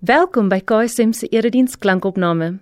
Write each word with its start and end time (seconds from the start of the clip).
Welkom 0.00 0.46
by 0.48 0.62
KSM 0.64 1.10
se 1.12 1.26
erediens 1.28 1.74
klankopname. 1.76 2.54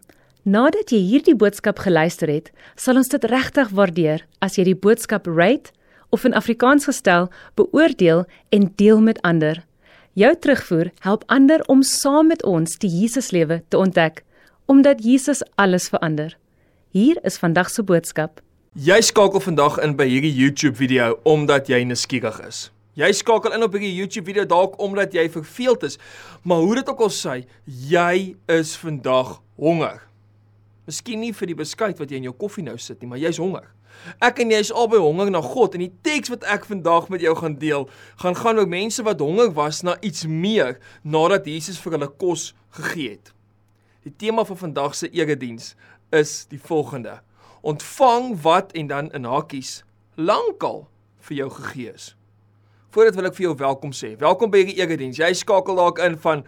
Nadat 0.42 0.90
jy 0.90 0.98
hierdie 0.98 1.36
boodskap 1.38 1.78
geluister 1.78 2.26
het, 2.26 2.48
sal 2.74 2.98
ons 2.98 3.06
dit 3.12 3.26
regtig 3.30 3.68
waardeer 3.78 4.24
as 4.42 4.56
jy 4.58 4.64
die 4.66 4.74
boodskap 4.74 5.28
rate 5.30 5.70
of 6.10 6.24
in 6.26 6.34
Afrikaans 6.34 6.88
gestel 6.90 7.28
beoordeel 7.54 8.24
en 8.50 8.66
deel 8.82 8.98
met 8.98 9.20
ander. 9.22 9.60
Jou 10.18 10.32
terugvoer 10.34 10.90
help 11.06 11.22
ander 11.30 11.62
om 11.70 11.84
saam 11.86 12.26
met 12.32 12.42
ons 12.42 12.74
die 12.82 12.90
Jesuslewe 12.90 13.60
te 13.70 13.78
ontdek, 13.78 14.24
omdat 14.66 15.04
Jesus 15.06 15.44
alles 15.54 15.86
verander. 15.94 16.34
Hier 16.90 17.22
is 17.22 17.38
vandag 17.38 17.70
se 17.70 17.86
boodskap. 17.86 18.42
Jy 18.74 18.98
skakel 19.12 19.46
vandag 19.46 19.78
in 19.86 19.94
by 19.94 20.10
hierdie 20.10 20.34
YouTube 20.34 20.74
video 20.82 21.20
omdat 21.22 21.70
jy 21.70 21.84
nuuskierig 21.86 22.42
is. 22.50 22.66
Jy 22.98 23.12
skakel 23.14 23.54
in 23.54 23.62
op 23.62 23.76
hierdie 23.76 23.94
YouTube 23.94 24.26
video 24.26 24.42
dalk 24.48 24.74
omdat 24.82 25.12
jy 25.14 25.28
verveeld 25.30 25.84
is. 25.86 25.98
Maar 26.42 26.64
hoe 26.66 26.74
dit 26.80 26.88
ook 26.90 27.02
al 27.06 27.12
sê, 27.14 27.34
jy 27.64 28.34
is 28.50 28.72
vandag 28.80 29.36
honger. 29.54 30.00
Miskien 30.88 31.22
nie 31.22 31.30
vir 31.36 31.52
die 31.52 31.58
beskuit 31.60 32.00
wat 32.00 32.10
jy 32.10 32.18
in 32.18 32.26
jou 32.26 32.34
koffie 32.34 32.64
nou 32.66 32.74
sit 32.80 32.98
nie, 32.98 33.10
maar 33.12 33.22
jy's 33.22 33.38
honger. 33.38 33.68
Ek 34.24 34.42
en 34.42 34.50
jy 34.50 34.58
is 34.64 34.74
albei 34.74 34.98
honger 34.98 35.30
na 35.30 35.44
God 35.44 35.76
en 35.78 35.84
die 35.84 35.92
teks 36.06 36.32
wat 36.34 36.46
ek 36.50 36.66
vandag 36.66 37.06
met 37.12 37.22
jou 37.22 37.36
gaan 37.38 37.54
deel, 37.62 37.86
gaan 38.18 38.34
gaan 38.38 38.58
oor 38.58 38.70
mense 38.70 39.06
wat 39.06 39.22
honger 39.22 39.54
was 39.54 39.84
na 39.86 39.94
iets 40.02 40.26
meer 40.26 40.80
nadat 41.06 41.46
Jesus 41.46 41.78
vir 41.82 41.98
hulle 41.98 42.10
kos 42.18 42.50
gegee 42.80 43.14
het. 43.14 43.30
Die 44.06 44.14
tema 44.26 44.42
van 44.48 44.58
vandag 44.58 44.98
se 44.98 45.10
erediens 45.14 45.76
is 46.10 46.48
die 46.50 46.62
volgende: 46.62 47.20
Ontvang 47.62 48.32
wat 48.42 48.74
en 48.74 48.90
dan 48.90 49.14
in 49.14 49.28
hakies 49.28 49.84
lankal 50.18 50.88
vir 51.28 51.44
jou 51.44 51.52
gegee 51.62 51.94
is. 51.94 52.14
Voordat 52.88 53.18
wil 53.18 53.26
ek 53.28 53.34
vir 53.36 53.44
jou 53.44 53.56
welkom 53.60 53.90
sê. 53.92 54.14
Welkom 54.16 54.48
by 54.48 54.62
hierdie 54.62 54.78
erediens. 54.80 55.18
Jy 55.20 55.34
skakel 55.36 55.76
dalk 55.76 55.98
in 56.00 56.14
van 56.22 56.40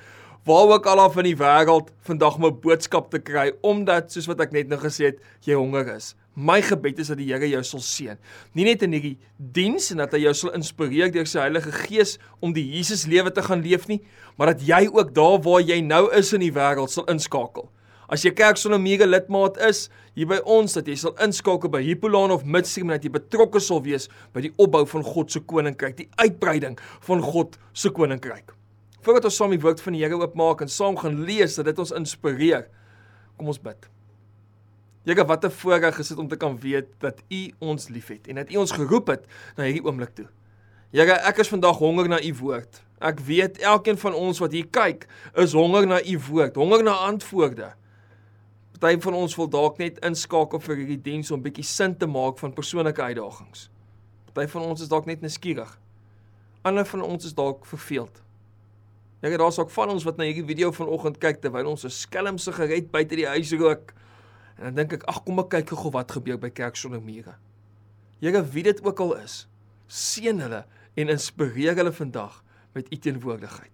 waar 0.49 0.71
ook 0.73 0.87
al 0.89 1.03
af 1.03 1.19
in 1.21 1.27
die 1.29 1.37
wêreld 1.37 1.91
vandag 2.09 2.39
om 2.39 2.47
'n 2.49 2.61
boodskap 2.63 3.11
te 3.11 3.19
kry 3.21 3.53
omdat 3.61 4.09
soos 4.13 4.25
wat 4.27 4.41
ek 4.41 4.53
net 4.53 4.69
nou 4.69 4.79
gesê 4.81 5.13
het, 5.13 5.19
jy 5.45 5.53
honger 5.55 5.95
is. 5.97 6.15
My 6.35 6.63
gebed 6.63 6.99
is 6.99 7.09
dat 7.09 7.19
die 7.19 7.29
Here 7.29 7.47
jou 7.47 7.63
sal 7.63 7.81
seën. 7.81 8.17
Nie 8.55 8.65
net 8.65 8.83
in 8.83 8.93
hierdie 8.93 9.19
diens 9.37 9.91
en 9.91 9.99
dat 9.99 10.13
hy 10.13 10.21
jou 10.21 10.35
sal 10.35 10.55
inspireer 10.55 11.13
deur 11.13 11.27
sy 11.27 11.41
Heilige 11.41 11.73
Gees 11.73 12.19
om 12.41 12.53
die 12.53 12.65
Jesus 12.65 13.07
lewe 13.07 13.31
te 13.31 13.43
gaan 13.43 13.61
leef 13.61 13.87
nie, 13.89 14.01
maar 14.39 14.55
dat 14.55 14.63
jy 14.63 14.89
ook 14.89 15.15
daar 15.15 15.43
waar 15.43 15.61
jy 15.61 15.81
nou 15.83 16.11
is 16.15 16.33
in 16.33 16.41
die 16.41 16.53
wêreld 16.53 16.89
sal 16.89 17.05
inskakel. 17.05 17.69
As 18.11 18.25
jy 18.27 18.33
kerk 18.35 18.59
sonder 18.59 18.81
mega 18.83 19.07
lidmaat 19.07 19.61
is, 19.63 19.85
hier 20.19 20.27
by 20.27 20.41
ons 20.51 20.75
dat 20.75 20.89
jy 20.91 20.97
sal 20.99 21.13
inskakel 21.23 21.71
by 21.71 21.79
Hippolaan 21.85 22.33
of 22.35 22.43
Midstream 22.43 22.89
en 22.91 22.97
dat 22.97 23.05
jy 23.07 23.13
betrokke 23.15 23.63
sal 23.63 23.79
wees 23.85 24.09
by 24.35 24.43
die 24.43 24.51
opbou 24.59 24.83
van 24.91 25.05
God 25.07 25.31
se 25.31 25.43
koninkryk, 25.47 25.95
die 26.01 26.09
uitbreiding 26.19 26.75
van 27.07 27.23
God 27.23 27.55
se 27.71 27.93
koninkryk. 27.95 28.51
Voordat 29.07 29.31
ons 29.31 29.39
saam 29.39 29.55
die 29.55 29.63
woord 29.63 29.79
van 29.85 29.95
die 29.95 30.03
Here 30.03 30.19
oopmaak 30.19 30.65
en 30.67 30.73
saam 30.73 30.99
gaan 30.99 31.23
lees 31.23 31.55
dat 31.61 31.71
dit 31.71 31.79
ons 31.79 31.95
inspireer, 31.95 32.67
kom 33.39 33.55
ons 33.55 33.63
bid. 33.63 33.87
Here, 35.07 35.25
wat 35.25 35.45
'n 35.45 35.51
voorreg 35.51 35.99
is 35.99 36.09
dit 36.09 36.19
om 36.19 36.29
te 36.29 36.37
kan 36.37 36.59
weet 36.59 36.89
dat 36.99 37.23
U 37.31 37.53
ons 37.61 37.89
liefhet 37.89 38.29
en 38.29 38.35
dat 38.35 38.51
U 38.51 38.57
ons 38.57 38.73
geroep 38.73 39.07
het 39.07 39.25
na 39.57 39.65
hierdie 39.65 39.87
oomblik 39.87 40.15
toe. 40.15 40.27
Here, 40.93 41.15
ek 41.15 41.39
is 41.39 41.49
vandag 41.49 41.79
honger 41.79 42.09
na 42.09 42.21
U 42.21 42.35
woord. 42.35 42.83
Ek 43.01 43.21
weet 43.21 43.59
elkeen 43.59 43.97
van 43.97 44.15
ons 44.15 44.39
wat 44.39 44.53
hier 44.53 44.67
kyk, 44.67 45.07
is 45.35 45.53
honger 45.53 45.87
na 45.87 46.03
U 46.03 46.19
woord, 46.19 46.57
honger 46.57 46.83
na 46.83 46.93
antwoorde. 46.93 47.80
Party 48.81 49.01
van 49.05 49.15
ons 49.15 49.35
wil 49.37 49.49
dalk 49.53 49.77
net 49.77 49.99
inskakel 50.07 50.61
vir 50.65 50.79
hierdie 50.81 51.03
diens 51.05 51.31
om 51.35 51.43
bietjie 51.45 51.67
sin 51.69 51.93
te 52.01 52.07
maak 52.09 52.39
van 52.41 52.55
persoonlike 52.57 53.03
uitdagings. 53.03 53.67
Party 54.33 54.49
van 54.55 54.63
ons 54.71 54.81
is 54.81 54.89
dalk 54.89 55.09
net 55.11 55.21
nuuskierig. 55.21 55.75
Ander 56.65 56.87
van 56.89 57.03
ons 57.05 57.29
is 57.29 57.37
dalk 57.37 57.67
verveeld. 57.69 58.23
Ja, 59.21 59.37
daar's 59.37 59.59
ook 59.61 59.71
van 59.71 59.93
ons 59.93 60.07
wat 60.09 60.17
na 60.17 60.25
hierdie 60.25 60.47
video 60.49 60.73
vanoggend 60.73 61.19
kyk 61.21 61.43
terwyl 61.43 61.69
ons 61.75 61.85
'n 61.85 61.93
skelm 61.93 62.39
sigaret 62.39 62.91
buite 62.91 63.17
die 63.17 63.27
huis 63.29 63.53
rook. 63.53 63.93
En 64.57 64.65
dan 64.65 64.75
dink 64.75 64.93
ek, 64.93 65.05
ag 65.05 65.25
kom 65.25 65.39
ek 65.39 65.49
kyk 65.49 65.69
gou 65.77 65.91
wat 65.91 66.13
gebeur 66.13 66.39
by 66.39 66.51
Kerk 66.51 66.77
sonder 66.77 67.03
mure. 67.03 67.37
Here, 68.21 68.43
wie 68.43 68.63
dit 68.63 68.85
ook 68.85 69.01
al 69.01 69.17
is, 69.17 69.47
seën 69.89 70.41
hulle 70.41 70.65
en 70.95 71.09
inspireer 71.09 71.77
hulle 71.77 71.93
vandag 71.93 72.45
met 72.73 72.93
u 72.93 72.97
teenwoordigheid. 72.97 73.73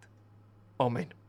Amen. 0.76 1.25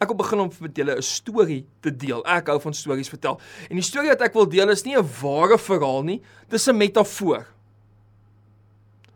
Ek 0.00 0.08
wil 0.08 0.16
begin 0.16 0.40
om 0.40 0.50
met 0.64 0.78
julle 0.80 0.96
'n 0.96 1.02
storie 1.02 1.66
te 1.80 1.90
deel. 1.92 2.24
Ek 2.24 2.46
hou 2.48 2.60
van 2.60 2.74
stories 2.74 3.08
vertel. 3.08 3.38
En 3.68 3.76
die 3.76 3.84
storie 3.84 4.08
wat 4.08 4.22
ek 4.22 4.32
wil 4.32 4.48
deel 4.48 4.70
is 4.70 4.84
nie 4.84 4.96
'n 4.96 5.08
ware 5.22 5.58
verhaal 5.58 6.02
nie, 6.02 6.22
dis 6.48 6.68
'n 6.68 6.76
metafoor. 6.76 7.46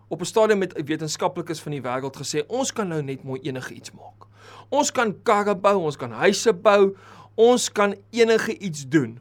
Op 0.08 0.20
'n 0.20 0.24
stadium 0.24 0.58
met 0.58 0.74
wetenskaplikes 0.74 1.60
van 1.60 1.72
die 1.72 1.80
wêreld 1.80 2.16
gesê, 2.16 2.46
ons 2.48 2.72
kan 2.72 2.88
nou 2.88 3.02
net 3.02 3.24
mooi 3.24 3.40
enige 3.40 3.74
iets 3.74 3.92
maak. 3.92 4.28
Ons 4.68 4.90
kan 4.90 5.22
karre 5.22 5.54
bou, 5.54 5.84
ons 5.84 5.96
kan 5.96 6.10
huise 6.10 6.52
bou, 6.52 6.96
ons 7.34 7.72
kan 7.72 7.94
enige 8.10 8.58
iets 8.58 8.88
doen. 8.88 9.20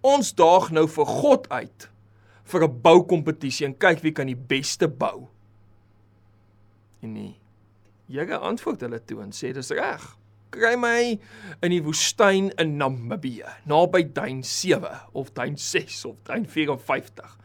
Ons 0.00 0.34
daag 0.34 0.70
nou 0.70 0.88
vir 0.88 1.06
God 1.06 1.48
uit 1.48 1.90
vir 2.44 2.62
'n 2.62 2.80
boukompetisie 2.80 3.66
en 3.66 3.78
kyk 3.78 4.00
wie 4.00 4.12
kan 4.12 4.26
die 4.26 4.36
beste 4.36 4.88
bou. 4.88 5.28
En 7.02 7.12
nee. 7.12 7.36
Jy 8.06 8.32
antwoord 8.32 8.80
hulle 8.80 9.04
toe 9.04 9.22
en 9.22 9.32
sê 9.32 9.52
dis 9.52 9.70
reg 9.70 10.18
kry 10.54 10.74
my 10.80 11.18
in 11.64 11.72
die 11.72 11.82
woestyn 11.84 12.50
in 12.60 12.76
Namibië, 12.80 13.46
naby 13.68 14.04
Duin 14.14 14.42
7 14.44 14.88
of 15.12 15.32
Duin 15.36 15.56
6 15.58 16.04
of 16.08 16.20
Duin 16.28 16.46
54. 16.48 17.36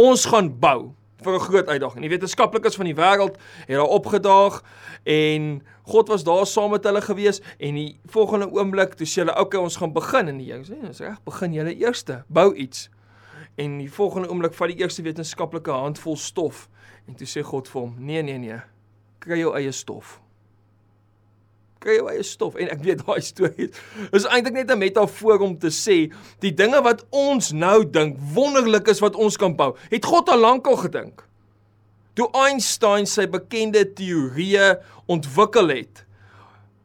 Ons 0.00 0.26
gaan 0.30 0.50
bou 0.60 0.92
vir 1.22 1.34
'n 1.34 1.40
groot 1.40 1.68
uitdaging. 1.68 2.00
Die 2.00 2.10
wetenskaplikes 2.10 2.76
van 2.76 2.86
die 2.86 2.94
wêreld 2.94 3.36
het 3.66 3.76
daar 3.76 3.94
opgedaag 3.98 4.62
en 5.04 5.62
God 5.82 6.08
was 6.08 6.24
daar 6.24 6.46
saam 6.46 6.70
met 6.70 6.84
hulle 6.84 7.00
gewees 7.00 7.40
en 7.58 7.74
die 7.74 8.00
volgende 8.06 8.50
oomblik 8.50 8.94
toe 8.94 9.06
sê 9.06 9.22
hulle, 9.22 9.32
"Oké, 9.32 9.40
okay, 9.40 9.60
ons 9.60 9.76
gaan 9.76 9.92
begin." 9.92 10.28
En 10.28 10.38
die 10.38 10.52
Here 10.52 10.64
sê, 10.64 10.80
"Dis 10.86 10.98
reg, 10.98 11.22
begin 11.24 11.52
julle 11.52 11.74
eerste, 11.76 12.24
bou 12.28 12.54
iets." 12.54 12.90
En 13.56 13.78
die 13.78 13.92
volgende 13.92 14.28
oomblik 14.28 14.54
vat 14.54 14.68
die 14.68 14.78
eerste 14.78 15.02
wetenskaplike 15.02 15.70
handvol 15.70 16.16
stof 16.16 16.68
en 17.06 17.14
toe 17.14 17.26
sê 17.26 17.42
God 17.42 17.68
vir 17.68 17.80
hom, 17.80 17.94
"Nee, 17.98 18.22
nee, 18.22 18.38
nee. 18.38 18.60
Kry 19.18 19.38
jou 19.38 19.54
eie 19.54 19.72
stof." 19.72 20.20
Kry 21.82 21.98
jou 21.98 22.06
eie 22.10 22.24
stof 22.26 22.56
en 22.60 22.70
ek 22.72 22.80
weet 22.84 23.02
daai 23.02 23.20
storie 23.24 23.68
is 24.14 24.26
eintlik 24.28 24.56
net 24.56 24.70
'n 24.70 24.78
metafoor 24.78 25.42
om 25.42 25.56
te 25.58 25.70
sê 25.74 26.12
die 26.40 26.54
dinge 26.54 26.80
wat 26.82 27.04
ons 27.10 27.52
nou 27.52 27.84
dink 27.84 28.16
wonderlik 28.34 28.88
is 28.88 29.00
wat 29.00 29.16
ons 29.16 29.36
kan 29.36 29.56
bou. 29.56 29.74
Het 29.90 30.04
God 30.04 30.28
al 30.28 30.38
lank 30.38 30.66
al 30.66 30.76
gedink? 30.76 31.26
Toe 32.14 32.28
Einstein 32.32 33.06
sy 33.06 33.26
bekende 33.26 33.84
teorieë 33.84 34.80
ontwikkel 35.08 35.68
het 35.68 36.04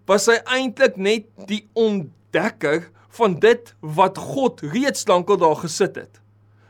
was 0.07 0.27
hy 0.27 0.39
eintlik 0.45 0.95
net 0.95 1.25
die 1.47 1.67
ontdekker 1.75 2.89
van 3.17 3.39
dit 3.39 3.75
wat 3.81 4.17
God 4.17 4.61
reeds 4.61 5.07
lankal 5.07 5.37
daar 5.37 5.55
gesit 5.55 5.95
het. 5.95 6.21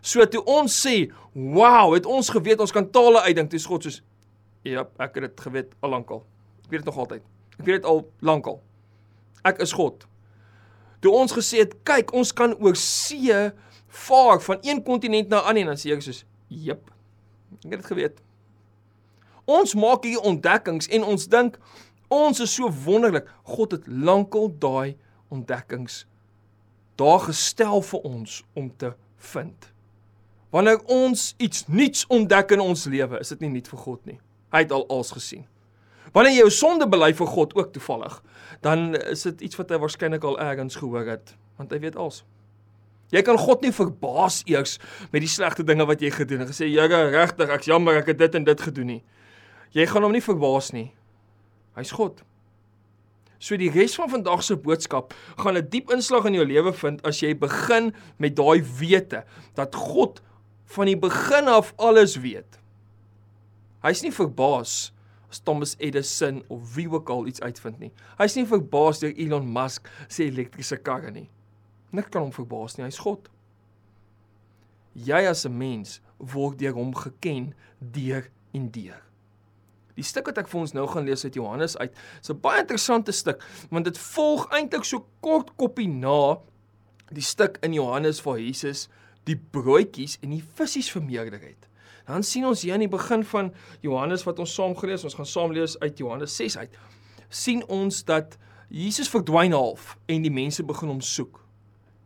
So 0.01 0.25
toe 0.25 0.41
ons 0.45 0.73
sê 0.73 1.11
wow 1.37 1.93
het 1.93 2.05
ons 2.05 2.29
geweet 2.33 2.59
ons 2.63 2.73
kan 2.73 2.87
tale 2.89 3.21
uitdink 3.27 3.51
dis 3.51 3.66
God 3.69 3.85
soos 3.85 4.01
ja 4.66 4.85
ek 4.97 5.19
het 5.19 5.27
dit 5.27 5.43
geweet 5.45 5.73
al 5.85 5.93
lankal 5.93 6.23
ek 6.66 6.71
weet 6.71 6.81
dit 6.81 6.89
nog 6.89 6.97
altyd 7.03 7.36
Ek 7.57 7.66
weet 7.66 7.81
dit 7.81 7.90
al 7.90 8.03
lankal. 8.19 8.62
Ek 9.47 9.62
is 9.63 9.73
God. 9.73 10.06
Toe 11.01 11.13
ons 11.13 11.34
gesê 11.34 11.62
het, 11.63 11.73
kyk, 11.88 12.13
ons 12.13 12.34
kan 12.34 12.56
oor 12.57 12.75
see 12.79 13.51
vaar 13.88 14.41
van 14.41 14.62
een 14.62 14.84
kontinent 14.84 15.29
na 15.29 15.41
'n 15.41 15.47
ander 15.50 15.62
en 15.62 15.67
dan 15.73 15.81
sê 15.81 15.94
ek 15.94 16.01
soos, 16.01 16.25
"Jep." 16.47 16.91
Ek 17.66 17.72
het 17.72 17.81
dit 17.81 17.85
geweet. 17.85 18.22
Ons 19.46 19.75
maak 19.75 20.03
hier 20.03 20.19
ontdekkings 20.19 20.88
en 20.88 21.03
ons 21.03 21.28
dink 21.28 21.57
ons 22.07 22.40
is 22.40 22.53
so 22.53 22.72
wonderlik. 22.72 23.28
God 23.44 23.72
het 23.72 23.88
lankal 23.88 24.51
daai 24.59 24.97
ontdekkings 25.29 26.06
daar 26.97 27.19
gestel 27.19 27.81
vir 27.81 28.00
ons 28.00 28.44
om 28.53 28.72
te 28.78 28.94
vind. 29.16 29.72
Wanneer 30.50 30.81
ons 30.85 31.34
iets 31.38 31.67
nuuts 31.67 32.06
ontdek 32.07 32.51
in 32.51 32.59
ons 32.59 32.85
lewe, 32.85 33.19
is 33.19 33.29
dit 33.35 33.40
nie 33.40 33.50
nuut 33.50 33.67
vir 33.67 33.79
God 33.79 34.06
nie. 34.09 34.19
Hy 34.56 34.63
het 34.63 34.73
al 34.73 34.88
alles 34.90 35.12
gesien. 35.13 35.46
Wanneer 36.13 36.34
jy 36.34 36.40
jou 36.45 36.53
sonde 36.53 36.88
bely 36.88 37.13
vir 37.13 37.28
God 37.28 37.56
ook 37.56 37.73
toevallig, 37.75 38.22
dan 38.62 38.95
is 38.95 39.25
dit 39.28 39.41
iets 39.50 39.59
wat 39.59 39.70
hy 39.70 39.79
waarskynlik 39.81 40.23
al 40.23 40.40
ergens 40.40 40.76
gehoor 40.76 41.08
het, 41.08 41.35
want 41.58 41.72
hy 41.72 41.79
weet 41.79 41.96
alles. 41.96 42.23
Jy 43.16 43.22
kan 43.23 43.37
God 43.40 43.61
nie 43.64 43.72
verbaas 43.72 44.41
eers 44.49 44.78
met 45.14 45.23
die 45.23 45.31
slegte 45.31 45.64
dinge 45.64 45.85
wat 45.87 46.02
jy 46.03 46.11
gedoen 46.11 46.43
het. 46.43 46.49
Gesê, 46.52 46.67
"Here, 46.67 47.09
regtig, 47.11 47.49
ek's 47.49 47.66
jammer 47.66 47.97
ek 47.97 48.08
het 48.08 48.17
dit 48.17 48.35
en 48.35 48.43
dit 48.43 48.61
gedoen 48.61 48.87
nie." 48.87 49.03
Jy 49.72 49.85
gaan 49.85 50.03
hom 50.03 50.11
nie 50.11 50.22
verbaas 50.22 50.72
nie. 50.72 50.91
Hy's 51.76 51.91
God. 51.91 52.23
So 53.40 53.58
die 53.58 53.70
res 53.70 53.96
van 53.96 54.09
vandag 54.09 54.43
se 54.43 54.55
boodskap 54.55 55.14
gaan 55.37 55.58
'n 55.58 55.70
diep 55.70 55.91
inslag 55.91 56.26
in 56.26 56.34
jou 56.34 56.46
lewe 56.46 56.73
vind 56.73 57.05
as 57.05 57.20
jy 57.20 57.34
begin 57.34 57.93
met 58.17 58.35
daai 58.35 58.61
wete 58.79 59.23
dat 59.55 59.76
God 59.76 60.22
van 60.66 60.85
die 60.85 60.97
begin 60.97 61.47
af 61.47 61.73
alles 61.78 62.17
weet. 62.17 62.59
Hy's 63.84 64.02
nie 64.02 64.11
verbaas 64.11 64.91
as 65.29 65.40
Thomas 65.40 65.76
Edison 65.79 66.44
of 66.47 66.76
wie 66.76 66.90
ook 66.90 67.09
al 67.09 67.28
iets 67.28 67.41
uitvind 67.41 67.79
nie. 67.79 67.91
Hy's 68.18 68.35
nie 68.35 68.46
verbaas 68.47 69.02
deur 69.03 69.14
Elon 69.16 69.47
Musk 69.53 69.90
se 70.08 70.24
elektriese 70.28 70.78
karre 70.78 71.12
nie. 71.12 71.28
Nik 71.91 72.12
kan 72.12 72.28
hom 72.28 72.32
verbaas 72.35 72.78
nie, 72.78 72.85
hy's 72.88 73.02
God. 73.03 73.29
Jy 74.96 75.28
as 75.29 75.46
'n 75.46 75.58
mens 75.58 76.00
word 76.18 76.59
deur 76.59 76.74
hom 76.74 76.94
geken 76.96 77.53
deur 77.79 78.29
en 78.53 78.72
deur. 78.72 79.03
Die 79.97 80.03
stuk 80.06 80.28
wat 80.29 80.38
ek 80.38 80.47
vir 80.47 80.62
ons 80.62 80.74
nou 80.74 80.85
gaan 80.88 81.06
lees 81.06 81.26
uit 81.26 81.34
Johannes 81.34 81.78
uit, 81.78 81.94
is 82.22 82.29
'n 82.29 82.40
baie 82.41 82.62
interessante 82.62 83.12
stuk 83.12 83.41
want 83.72 83.85
dit 83.85 83.97
volg 83.97 84.47
eintlik 84.52 84.85
so 84.85 85.06
kort 85.22 85.56
koppie 85.58 85.88
na 85.88 86.38
die 87.12 87.24
stuk 87.24 87.58
in 87.64 87.74
Johannes 87.74 88.22
waar 88.24 88.40
Jesus 88.40 88.88
die 89.26 89.35
broodjies 89.35 90.18
en 90.22 90.29
die 90.29 90.44
visse 90.56 90.82
vermeerder 90.91 91.40
het. 91.40 91.68
Dan 92.07 92.23
sien 92.23 92.45
ons 92.47 92.61
hier 92.63 92.77
aan 92.77 92.85
die 92.85 92.91
begin 92.91 93.23
van 93.27 93.49
Johannes 93.83 94.23
wat 94.23 94.39
ons 94.39 94.53
saam 94.55 94.75
gelees, 94.79 95.03
ons 95.03 95.17
gaan 95.17 95.27
saam 95.27 95.51
lees 95.55 95.75
uit 95.79 95.97
Johannes 95.99 96.35
6 96.35 96.57
uit. 96.57 96.77
sien 97.29 97.65
ons 97.67 98.03
dat 98.07 98.37
Jesus 98.71 99.09
verdwyn 99.11 99.51
half 99.51 99.97
en 100.07 100.23
die 100.23 100.31
mense 100.31 100.63
begin 100.63 100.87
hom 100.87 101.01
soek. 101.03 101.41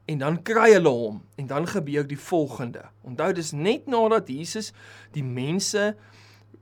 En 0.10 0.18
dan 0.18 0.40
kry 0.42 0.72
hulle 0.74 0.90
hom 0.90 1.20
en 1.38 1.48
dan 1.48 1.68
gebeur 1.70 2.08
die 2.08 2.18
volgende. 2.18 2.88
Onthou 3.06 3.30
dis 3.38 3.52
net 3.54 3.86
nadat 3.86 4.30
Jesus 4.30 4.72
die 5.14 5.24
mense 5.24 5.92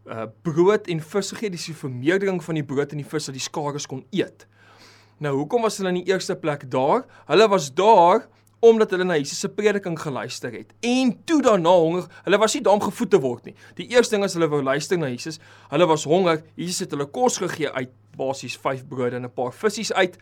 uh 0.10 0.26
brood 0.44 0.88
en 0.90 1.00
vis 1.00 1.32
gegee, 1.32 1.52
dis 1.54 1.70
die 1.70 1.78
vermeerdering 1.78 2.40
van 2.44 2.60
die 2.60 2.66
brood 2.66 2.92
en 2.92 3.00
die 3.00 3.08
vis 3.08 3.30
dat 3.30 3.36
die 3.36 3.44
skares 3.44 3.88
kon 3.88 4.04
eet. 4.16 4.48
Nou, 5.20 5.36
hoekom 5.38 5.64
was 5.68 5.78
hulle 5.78 5.92
in 5.92 6.02
die 6.02 6.12
eerste 6.12 6.36
plek 6.40 6.66
daar? 6.72 7.06
Hulle 7.28 7.48
was 7.52 7.68
daar 7.76 8.28
omdat 8.60 8.92
hulle 8.92 9.04
na 9.08 9.16
Jesus 9.18 9.40
se 9.40 9.50
prediking 9.50 10.00
geluister 10.00 10.52
het. 10.52 10.74
En 10.80 11.14
toe 11.24 11.42
daarna 11.42 11.70
honger, 11.70 12.08
hulle 12.24 12.38
was 12.38 12.54
nie 12.54 12.64
daar 12.64 12.74
om 12.74 12.82
gevoed 12.82 13.10
te 13.10 13.20
word 13.20 13.46
nie. 13.46 13.56
Die 13.76 13.88
eerste 13.88 14.16
ding 14.16 14.26
is 14.28 14.36
hulle 14.36 14.50
wou 14.52 14.62
luister 14.64 15.00
na 15.00 15.08
Jesus. 15.08 15.40
Hulle 15.72 15.88
was 15.88 16.04
honger. 16.04 16.44
Jesus 16.56 16.84
het 16.84 16.96
hulle 16.96 17.08
kos 17.08 17.40
gegee 17.40 17.72
uit 17.72 17.94
basies 18.20 18.58
5 18.60 18.88
brode 18.88 19.16
en 19.16 19.26
'n 19.26 19.34
paar 19.34 19.54
visse 19.54 19.94
uit 19.94 20.18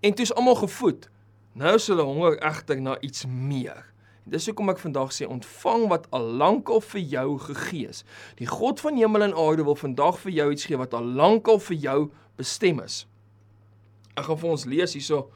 en 0.00 0.14
toe 0.14 0.24
is 0.24 0.34
almal 0.34 0.54
gevoed. 0.54 1.08
Nou 1.52 1.74
is 1.74 1.86
hulle 1.86 2.02
honger 2.02 2.38
egter 2.42 2.80
na 2.80 3.00
iets 3.00 3.26
meer. 3.26 3.84
Dis 4.26 4.46
hoekom 4.46 4.68
ek 4.68 4.78
vandag 4.82 5.12
sê 5.14 5.26
ontvang 5.30 5.88
wat 5.88 6.08
al 6.10 6.24
lankal 6.40 6.80
vir 6.80 7.00
jou 7.00 7.38
gegee 7.38 7.88
is. 7.88 8.02
Die 8.36 8.46
God 8.46 8.80
van 8.80 8.96
hemel 8.96 9.22
en 9.22 9.34
aarde 9.34 9.64
wil 9.64 9.78
vandag 9.78 10.18
vir 10.18 10.32
jou 10.32 10.50
iets 10.52 10.66
gee 10.66 10.76
wat 10.76 10.94
al 10.94 11.04
lankal 11.04 11.58
vir 11.58 11.76
jou 11.76 12.10
bestem 12.36 12.80
is. 12.80 13.06
Ek 14.16 14.24
gaan 14.24 14.38
vir 14.38 14.50
ons 14.50 14.64
lees 14.64 14.96
hierso 14.98 15.28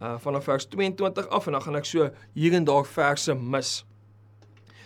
uh 0.00 0.18
vanaf 0.20 0.44
vers 0.44 0.66
22 0.66 1.28
af 1.28 1.46
en 1.46 1.52
dan 1.52 1.62
gaan 1.62 1.76
ek 1.76 1.88
so 1.88 2.10
hier 2.32 2.54
en 2.54 2.64
daar 2.64 2.84
verse 2.84 3.34
mis. 3.34 3.84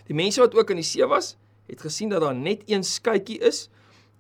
Die 0.07 0.15
mense 0.15 0.41
wat 0.41 0.55
ook 0.55 0.71
in 0.71 0.79
die 0.79 0.87
see 0.87 1.07
was, 1.07 1.37
het 1.67 1.83
gesien 1.83 2.11
dat 2.11 2.23
daar 2.23 2.35
net 2.35 2.63
een 2.67 2.85
skuitjie 2.85 3.39
is 3.39 3.69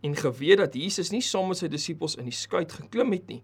en 0.00 0.16
geweet 0.16 0.58
dat 0.58 0.74
Jesus 0.74 1.10
nie 1.10 1.22
saam 1.22 1.50
met 1.50 1.60
sy 1.60 1.68
disippels 1.68 2.16
in 2.18 2.26
die 2.30 2.34
skuit 2.34 2.72
geklim 2.72 3.12
het 3.12 3.26
nie, 3.30 3.42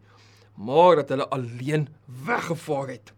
maar 0.54 0.96
dat 1.02 1.12
hulle 1.14 1.28
alleen 1.34 1.88
weggevaar 2.26 2.88
het. 2.94 3.12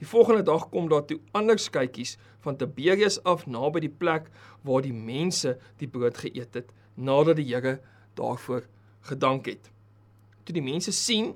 Die 0.00 0.08
volgende 0.08 0.42
dag 0.42 0.68
kom 0.68 0.88
daar 0.90 1.04
toe 1.06 1.20
ander 1.30 1.58
skuitjies 1.58 2.16
van 2.42 2.56
Tiberias 2.58 3.20
af 3.22 3.46
naby 3.46 3.84
die 3.84 3.92
plek 3.92 4.28
waar 4.66 4.82
die 4.82 4.94
mense 4.94 5.54
die 5.78 5.88
brood 5.88 6.18
geëet 6.18 6.58
het 6.58 6.72
nadat 6.94 7.38
die 7.38 7.46
Here 7.52 7.78
daarvoor 8.18 8.66
gedank 9.06 9.46
het. 9.46 9.70
Toe 10.42 10.56
die 10.56 10.64
mense 10.64 10.92
sien 10.92 11.34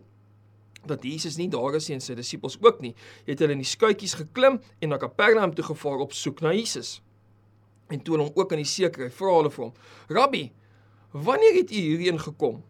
dat 0.88 1.04
Jesus 1.04 1.36
nie 1.40 1.48
daar 1.52 1.74
is 1.78 1.88
nie 1.88 1.98
en 1.98 2.04
sy 2.04 2.14
disippels 2.18 2.58
ook 2.62 2.80
nie, 2.84 2.94
het 3.26 3.42
hulle 3.42 3.56
in 3.56 3.64
die 3.64 3.68
skuitjies 3.68 4.16
geklim 4.20 4.60
en 4.80 4.92
na 4.92 5.00
Kapernaum 5.02 5.54
toe 5.54 5.64
gevaar 5.64 6.04
op 6.06 6.14
soek 6.16 6.40
na 6.44 6.54
Jesus. 6.56 7.00
En 7.90 8.00
toe 8.02 8.16
hulle 8.16 8.26
hom 8.26 8.38
ook 8.38 8.54
in 8.56 8.62
die 8.64 8.68
see 8.68 8.88
kry, 8.90 9.10
vra 9.14 9.34
hulle 9.38 9.52
vir 9.52 9.64
hom: 9.68 9.74
"Rabbi, 10.08 10.44
wanneer 11.12 11.60
het 11.60 11.70
u 11.70 11.82
hierheen 11.82 12.18
gekom?" 12.18 12.62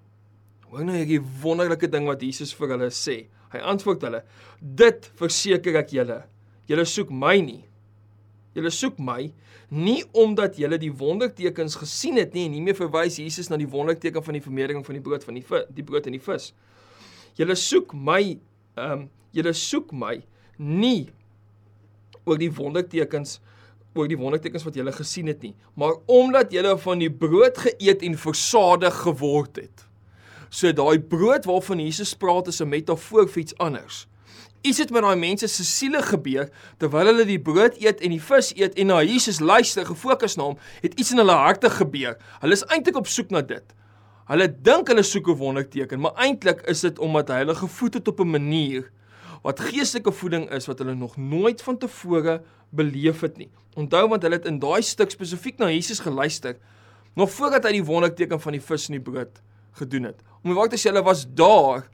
Hoor 0.66 0.84
nou 0.84 0.96
hierdie 0.98 1.22
wonderlike 1.42 1.88
ding 1.88 2.08
wat 2.10 2.22
Jesus 2.22 2.52
vir 2.58 2.74
hulle 2.74 2.90
sê. 2.90 3.26
Hy 3.52 3.62
antwoord 3.72 4.02
hulle: 4.02 4.22
"Dit 4.60 5.10
verseker 5.14 5.76
ek 5.76 5.94
julle, 5.94 6.24
julle 6.66 6.84
soek 6.84 7.10
my 7.10 7.38
nie. 7.40 7.64
Julle 8.56 8.70
soek 8.70 8.98
my 8.98 9.32
nie 9.70 10.02
omdat 10.12 10.56
julle 10.56 10.78
die 10.78 10.92
wondertekens 10.92 11.74
gesien 11.76 12.16
het 12.16 12.34
nie 12.34 12.46
en 12.46 12.52
hiermee 12.52 12.74
verwys 12.74 13.18
Jesus 13.18 13.48
na 13.50 13.56
die 13.56 13.68
wonderteken 13.68 14.22
van 14.22 14.34
die 14.38 14.42
vermeerdering 14.42 14.84
van 14.86 14.94
die 14.94 15.02
brood 15.02 15.24
van 15.24 15.34
die 15.34 15.44
die 15.74 15.84
brood 15.84 16.06
en 16.06 16.18
die 16.18 16.22
vis." 16.22 16.52
Julle 17.36 17.54
soek 17.54 17.92
my 17.94 18.22
ehm 18.76 18.92
um, 18.92 19.04
julle 19.36 19.52
soek 19.52 19.90
my 19.92 20.14
nie 20.56 21.08
oor 22.24 22.38
die 22.40 22.50
wondertekens 22.52 23.40
oor 23.96 24.08
die 24.08 24.18
wondertekens 24.20 24.64
wat 24.66 24.76
julle 24.76 24.92
gesien 24.92 25.28
het 25.30 25.42
nie, 25.44 25.54
maar 25.74 25.96
omdat 26.12 26.52
julle 26.52 26.74
van 26.80 27.00
die 27.00 27.12
brood 27.12 27.58
geëet 27.64 28.04
en 28.04 28.18
versadig 28.20 28.96
geword 29.06 29.62
het. 29.62 29.86
So 30.52 30.72
daai 30.72 30.98
brood 31.00 31.48
waarvan 31.48 31.80
Jesus 31.80 32.14
praat 32.14 32.48
is 32.52 32.60
'n 32.60 32.68
metafoor 32.68 33.28
vir 33.28 33.42
iets 33.42 33.58
anders. 33.58 34.06
Iets 34.62 34.78
het 34.78 34.90
met 34.90 35.02
daai 35.02 35.16
mense 35.16 35.46
se 35.48 35.64
siele 35.64 36.02
gebeur 36.02 36.48
terwyl 36.78 37.06
hulle 37.06 37.24
die 37.24 37.40
brood 37.40 37.76
eet 37.80 38.00
en 38.00 38.10
die 38.10 38.22
vis 38.22 38.52
eet 38.56 38.74
en 38.74 38.86
na 38.86 39.02
Jesus 39.02 39.40
luister, 39.40 39.86
gefokus 39.86 40.36
na 40.36 40.42
hom, 40.42 40.58
het 40.82 40.94
iets 41.00 41.12
in 41.12 41.18
hulle 41.18 41.32
harte 41.32 41.70
gebeur. 41.70 42.16
Hulle 42.40 42.52
is 42.52 42.64
eintlik 42.64 42.96
op 42.96 43.06
soek 43.06 43.30
na 43.30 43.42
dit. 43.42 43.74
Hulle 44.26 44.48
dink 44.50 44.88
hulle 44.90 45.04
soek 45.06 45.28
'n 45.30 45.38
wonderteken, 45.38 46.00
maar 46.00 46.16
eintlik 46.18 46.64
is 46.66 46.80
dit 46.80 46.98
omdat 46.98 47.28
hy 47.28 47.44
hulle 47.44 47.54
gevoed 47.54 47.94
het 47.94 48.08
op 48.08 48.20
'n 48.20 48.30
manier 48.30 48.90
wat 49.42 49.60
geestelike 49.60 50.12
voeding 50.12 50.50
is 50.50 50.66
wat 50.66 50.78
hulle 50.78 50.94
nog 50.94 51.16
nooit 51.16 51.62
van 51.62 51.78
tevore 51.78 52.42
beleef 52.70 53.20
het 53.20 53.36
nie. 53.36 53.50
Onthou 53.76 54.08
want 54.08 54.22
hulle 54.22 54.34
het 54.34 54.46
in 54.46 54.58
daai 54.58 54.82
stuk 54.82 55.10
spesifiek 55.10 55.58
na 55.58 55.70
Jesus 55.70 56.00
geluister 56.00 56.56
nog 57.14 57.30
voordat 57.30 57.64
hy 57.64 57.72
die 57.72 57.84
wonderteken 57.84 58.40
van 58.40 58.52
die 58.52 58.60
vis 58.60 58.88
en 58.88 58.98
die 58.98 59.10
brood 59.10 59.42
gedoen 59.78 60.02
het. 60.02 60.18
Om 60.42 60.50
die 60.50 60.54
waarheid 60.54 60.74
te 60.74 60.88
sê 60.88 60.90
hulle 60.90 61.04
was 61.04 61.26
daar 61.34 61.86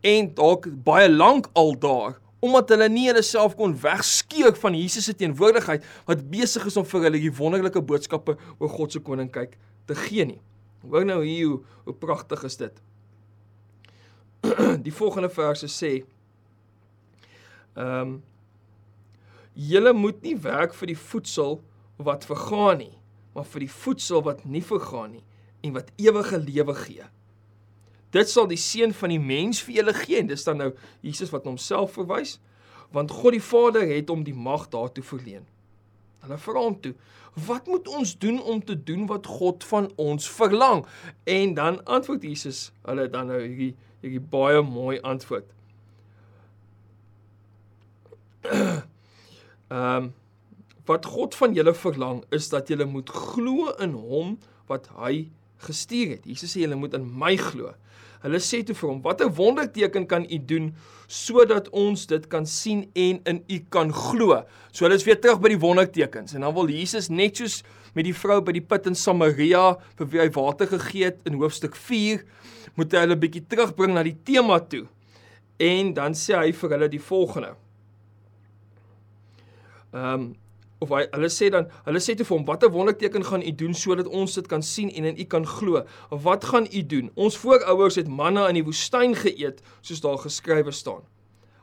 en 0.00 0.34
dalk 0.34 0.68
baie 0.84 1.10
lank 1.10 1.48
al 1.52 1.74
daar 1.78 2.20
omdat 2.42 2.68
hulle 2.68 2.88
nie 2.88 3.08
hulle 3.08 3.22
self 3.22 3.56
kon 3.56 3.74
wegskeek 3.74 4.56
van 4.56 4.74
Jesus 4.74 5.04
se 5.04 5.14
teenwoordigheid 5.14 5.84
wat 6.06 6.30
besig 6.30 6.64
is 6.66 6.76
om 6.76 6.86
vir 6.86 7.00
hulle 7.08 7.18
die 7.18 7.34
wonderlike 7.34 7.82
boodskappe 7.82 8.36
oor 8.58 8.68
God 8.68 8.92
se 8.92 9.00
koninkryk 9.00 9.58
te 9.86 9.94
gee 9.94 10.24
nie. 10.24 10.40
Hoor 10.82 11.04
nou 11.06 11.20
hier 11.24 11.46
hoe, 11.46 11.60
hoe 11.84 11.94
pragtig 11.94 12.42
is 12.44 12.56
dit. 12.56 12.82
Die 14.86 14.94
volgende 14.94 15.30
verse 15.30 15.70
sê 15.70 16.02
ehm 17.72 18.00
um, 18.00 18.20
julle 19.52 19.92
moet 19.92 20.22
nie 20.24 20.36
werk 20.40 20.72
vir 20.72 20.88
die 20.88 20.96
voedsel 20.96 21.58
wat 22.00 22.24
vergaan 22.24 22.78
nie, 22.80 22.94
maar 23.36 23.44
vir 23.44 23.66
die 23.66 23.72
voedsel 23.72 24.22
wat 24.24 24.46
nie 24.48 24.62
vergaan 24.64 25.10
nie 25.12 25.24
en 25.60 25.74
wat 25.76 25.90
ewige 26.00 26.38
lewe 26.40 26.74
gee. 26.74 27.04
Dit 28.12 28.32
sal 28.32 28.48
die 28.48 28.60
seun 28.60 28.94
van 28.96 29.12
die 29.12 29.20
mens 29.20 29.60
vir 29.64 29.78
julle 29.80 29.94
gee 29.96 30.20
en 30.20 30.30
dis 30.32 30.44
dan 30.48 30.58
nou 30.60 30.70
Jesus 31.04 31.32
wat 31.32 31.44
homself 31.48 31.96
verwys 32.00 32.38
want 32.92 33.12
God 33.12 33.32
die 33.36 33.44
Vader 33.44 33.86
het 33.88 34.10
hom 34.12 34.24
die 34.24 34.36
mag 34.36 34.66
daartoe 34.72 35.04
verleen. 35.04 35.46
Hulle 36.22 36.38
vra 36.38 36.62
hom 36.62 36.76
toe: 36.80 36.94
"Wat 37.46 37.66
moet 37.66 37.88
ons 37.88 38.18
doen 38.18 38.42
om 38.42 38.64
te 38.64 38.76
doen 38.82 39.06
wat 39.10 39.26
God 39.26 39.64
van 39.64 39.90
ons 39.96 40.28
verlang?" 40.30 40.86
En 41.24 41.54
dan 41.54 41.84
antwoord 41.84 42.22
Jesus 42.22 42.72
hulle 42.82 43.08
dan 43.10 43.26
nou 43.26 43.40
hierdie 43.42 43.74
hierdie 44.02 44.20
baie 44.20 44.62
mooi 44.62 45.00
antwoord. 45.00 45.46
Ehm 48.50 48.82
um, 49.70 50.12
wat 50.86 51.06
God 51.06 51.34
van 51.38 51.52
julle 51.54 51.74
verlang 51.74 52.24
is 52.34 52.48
dat 52.50 52.68
julle 52.68 52.84
moet 52.84 53.10
glo 53.10 53.70
in 53.78 53.92
hom 53.94 54.38
wat 54.66 54.88
hy 54.98 55.30
gestuur 55.62 56.16
het. 56.16 56.26
Jesus 56.26 56.50
sê 56.50 56.64
julle 56.64 56.78
moet 56.78 56.96
in 56.98 57.06
my 57.06 57.36
glo. 57.38 57.70
Hulle 58.22 58.38
sê 58.42 58.62
toe 58.62 58.74
vir 58.78 58.88
hom: 58.88 59.02
"Watter 59.02 59.30
wonderteken 59.30 60.06
kan 60.06 60.26
u 60.30 60.38
doen 60.38 60.72
sodat 61.06 61.68
ons 61.68 62.06
dit 62.06 62.26
kan 62.30 62.46
sien 62.46 62.84
en 62.94 63.20
in 63.24 63.42
u 63.48 63.58
kan 63.68 63.92
glo?" 63.92 64.42
So 64.72 64.84
hulle 64.84 64.94
is 64.94 65.04
weer 65.04 65.20
terug 65.20 65.40
by 65.40 65.48
die 65.54 65.60
wondertekens 65.60 66.34
en 66.34 66.46
dan 66.46 66.54
wil 66.54 66.70
Jesus 66.70 67.08
net 67.08 67.36
soos 67.36 67.62
met 67.94 68.04
die 68.04 68.14
vrou 68.16 68.40
by 68.40 68.52
die 68.52 68.64
put 68.64 68.86
in 68.86 68.94
Samaria 68.94 69.76
vir 69.98 70.06
wie 70.12 70.20
hy 70.20 70.28
water 70.32 70.66
gegee 70.70 71.10
het 71.10 71.20
in 71.28 71.36
hoofstuk 71.40 71.76
4, 71.76 72.22
moet 72.76 72.92
hy 72.92 73.04
hulle 73.04 73.18
bietjie 73.20 73.44
terugbring 73.48 73.94
na 73.94 74.04
die 74.06 74.16
tema 74.24 74.60
toe. 74.60 74.86
En 75.60 75.92
dan 75.94 76.14
sê 76.16 76.38
hy 76.38 76.52
vir 76.56 76.76
hulle 76.76 76.88
die 76.88 77.02
volgende. 77.02 77.54
Ehm 79.92 80.14
um, 80.14 80.30
of 80.82 80.92
hy 80.94 81.04
hulle 81.14 81.30
sê 81.32 81.50
dan 81.54 81.68
hulle 81.86 82.02
sê 82.02 82.16
te 82.18 82.26
vir 82.26 82.36
hom 82.36 82.46
watter 82.48 82.72
wonderteken 82.74 83.24
gaan 83.28 83.46
u 83.46 83.54
doen 83.62 83.74
sodat 83.78 84.10
ons 84.10 84.34
dit 84.38 84.50
kan 84.50 84.64
sien 84.66 84.90
en 84.90 85.08
in 85.12 85.18
u 85.18 85.26
kan 85.34 85.46
glo? 85.46 85.84
Wat 86.26 86.44
gaan 86.50 86.68
u 86.70 86.82
doen? 86.94 87.10
Ons 87.14 87.38
voorouers 87.42 88.00
het 88.00 88.10
manna 88.10 88.48
in 88.50 88.60
die 88.60 88.66
woestyn 88.66 89.16
geëet 89.18 89.62
soos 89.80 90.04
daar 90.04 90.20
geskrywe 90.26 90.74
staan. 90.74 91.02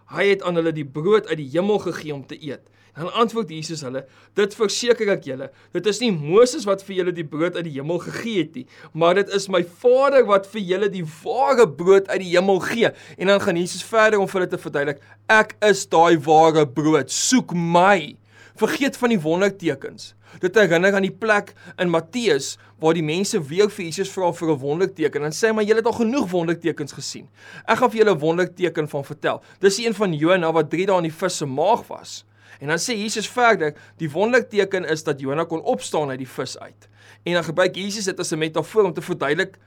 Hy 0.10 0.32
het 0.32 0.44
aan 0.44 0.58
hulle 0.58 0.74
die 0.74 0.88
brood 0.88 1.28
uit 1.30 1.38
die 1.38 1.50
hemel 1.54 1.82
gegee 1.84 2.14
om 2.16 2.26
te 2.26 2.38
eet. 2.40 2.66
Dan 3.00 3.14
antwoord 3.14 3.50
Jesus 3.50 3.82
hulle 3.86 4.02
dit 4.36 4.56
verseker 4.58 5.12
ek 5.14 5.28
julle 5.30 5.50
dit 5.76 5.86
is 5.92 6.02
nie 6.04 6.10
Moses 6.12 6.66
wat 6.68 6.82
vir 6.84 6.98
julle 7.00 7.14
die 7.16 7.26
brood 7.28 7.56
uit 7.56 7.68
die 7.68 7.76
hemel 7.78 8.02
gegee 8.04 8.42
het 8.42 8.58
nie 8.60 8.66
maar 8.92 9.16
dit 9.20 9.30
is 9.36 9.48
my 9.52 9.62
Vader 9.84 10.26
wat 10.28 10.50
vir 10.52 10.66
julle 10.74 10.90
die 10.92 11.06
ware 11.22 11.68
brood 11.80 12.10
uit 12.10 12.24
die 12.26 12.34
hemel 12.34 12.60
gee. 12.66 12.92
En 13.18 13.32
dan 13.32 13.40
gaan 13.44 13.60
Jesus 13.60 13.86
verder 13.88 14.20
om 14.20 14.28
vir 14.28 14.42
hulle 14.42 14.52
te 14.52 14.60
verduidelik 14.60 15.04
ek 15.32 15.56
is 15.70 15.86
daai 15.88 16.20
ware 16.26 16.66
brood 16.68 17.14
soek 17.14 17.56
my 17.56 18.19
Vergeet 18.60 18.98
van 19.00 19.14
die 19.14 19.20
wondertekens. 19.24 20.14
Dit 20.44 20.58
herinner 20.60 20.98
aan 20.98 21.06
die 21.06 21.16
plek 21.16 21.54
in 21.80 21.92
Matteus 21.94 22.58
waar 22.84 22.98
die 22.98 23.04
mense 23.06 23.40
weer 23.48 23.70
vir 23.72 23.86
Jesus 23.86 24.12
vra 24.12 24.34
vir 24.36 24.50
'n 24.52 24.60
wonderteken 24.60 25.24
en 25.24 25.32
sê 25.32 25.54
maar 25.54 25.64
julle 25.64 25.80
het 25.80 25.88
al 25.88 25.96
genoeg 26.00 26.28
wondertekens 26.32 26.92
gesien. 26.92 27.30
Ek 27.66 27.78
gaan 27.78 27.92
vir 27.92 28.00
julle 28.00 28.16
'n 28.16 28.20
wonderteken 28.20 28.90
van 28.90 29.06
vertel. 29.06 29.42
Dis 29.60 29.78
een 29.78 29.94
van 29.94 30.14
Jona 30.14 30.52
wat 30.52 30.70
3 30.70 30.86
dae 30.86 30.98
in 30.98 31.08
die 31.08 31.20
vis 31.22 31.38
se 31.38 31.46
maag 31.46 31.88
was. 31.88 32.26
En 32.60 32.68
dan 32.68 32.78
sê 32.78 32.98
Jesus 32.98 33.30
verder, 33.30 33.74
die 33.98 34.12
wonderteken 34.12 34.86
is 34.86 35.04
dat 35.04 35.20
Jona 35.20 35.46
kon 35.46 35.62
opstaan 35.62 36.10
uit 36.10 36.20
die 36.20 36.28
vis 36.28 36.60
uit. 36.60 36.90
En 37.24 37.34
dan 37.34 37.44
gebruik 37.44 37.76
Jesus 37.76 38.06
dit 38.06 38.20
as 38.20 38.32
'n 38.32 38.38
metafoor 38.38 38.84
om 38.84 38.94
te 38.94 39.02
verduidelik 39.02 39.58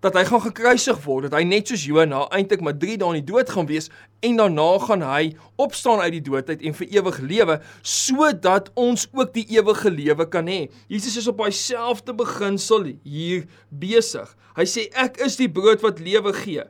dat 0.00 0.16
hy 0.16 0.24
gaan 0.24 0.42
gekruisig 0.46 1.00
word, 1.04 1.28
dat 1.28 1.36
hy 1.38 1.44
net 1.44 1.68
soos 1.68 1.84
Jona 1.84 2.24
eintlik 2.32 2.62
maar 2.64 2.76
3 2.80 2.96
dae 3.00 3.12
in 3.12 3.20
die 3.20 3.32
dood 3.32 3.52
gaan 3.52 3.68
wees 3.68 3.90
en 4.24 4.40
daarna 4.40 4.68
gaan 4.86 5.04
hy 5.04 5.22
opstaan 5.60 6.00
uit 6.00 6.14
die 6.16 6.24
dood 6.30 6.48
uit 6.48 6.64
en 6.64 6.76
vir 6.78 6.94
ewig 6.96 7.20
lewe 7.20 7.58
sodat 7.84 8.70
ons 8.80 9.06
ook 9.12 9.34
die 9.36 9.46
ewige 9.56 9.92
lewe 9.92 10.26
kan 10.32 10.48
hê. 10.48 10.68
Jesus 10.88 11.18
is 11.20 11.28
op 11.30 11.42
hy 11.44 11.52
selfde 11.54 12.16
beginsel 12.16 12.92
hier 13.04 13.46
besig. 13.68 14.28
Hy 14.56 14.66
sê 14.68 14.88
ek 14.98 15.20
is 15.24 15.36
die 15.40 15.50
brood 15.52 15.84
wat 15.84 16.00
lewe 16.02 16.32
gee. 16.40 16.64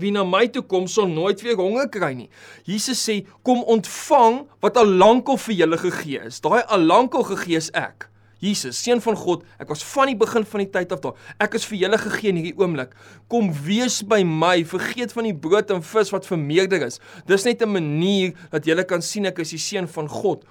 Wie 0.00 0.10
na 0.10 0.24
my 0.26 0.48
toe 0.50 0.64
kom 0.66 0.88
sal 0.90 1.06
nooit 1.06 1.42
weer 1.46 1.58
honger 1.60 1.86
kry 1.92 2.10
nie. 2.18 2.26
Jesus 2.66 2.98
sê 3.06 3.20
kom 3.46 3.62
ontvang 3.70 4.42
wat 4.64 4.80
al 4.80 4.90
lankal 4.90 5.38
vir 5.46 5.60
julle 5.62 5.78
gegee 5.78 6.26
is. 6.26 6.42
Daai 6.42 6.64
al 6.66 6.82
lankal 6.82 7.22
gegee 7.30 7.60
is 7.62 7.70
ek. 7.78 8.08
Jesus, 8.44 8.78
seun 8.84 9.00
van 9.00 9.16
God, 9.16 9.44
ek 9.62 9.70
was 9.72 9.84
van 9.94 10.10
die 10.10 10.18
begin 10.20 10.44
van 10.48 10.62
die 10.64 10.70
tyd 10.74 10.92
af 10.92 11.00
daar. 11.04 11.14
Ek 11.40 11.56
is 11.56 11.64
vir 11.68 11.78
julle 11.84 12.00
gegee 12.02 12.32
in 12.32 12.40
hierdie 12.40 12.58
oomblik. 12.60 12.92
Kom 13.32 13.48
wees 13.64 14.02
by 14.04 14.20
my. 14.26 14.58
Vergeet 14.68 15.14
van 15.16 15.28
die 15.28 15.36
brood 15.46 15.72
en 15.72 15.80
vis 15.84 16.12
wat 16.12 16.28
vermeerder 16.28 16.84
is. 16.86 17.00
Dis 17.30 17.46
net 17.48 17.62
'n 17.62 17.72
manier 17.72 18.34
dat 18.52 18.66
julle 18.66 18.84
kan 18.84 19.02
sien 19.02 19.26
ek 19.26 19.38
is 19.38 19.50
die 19.50 19.58
seun 19.58 19.88
van 19.88 20.08
God. 20.08 20.44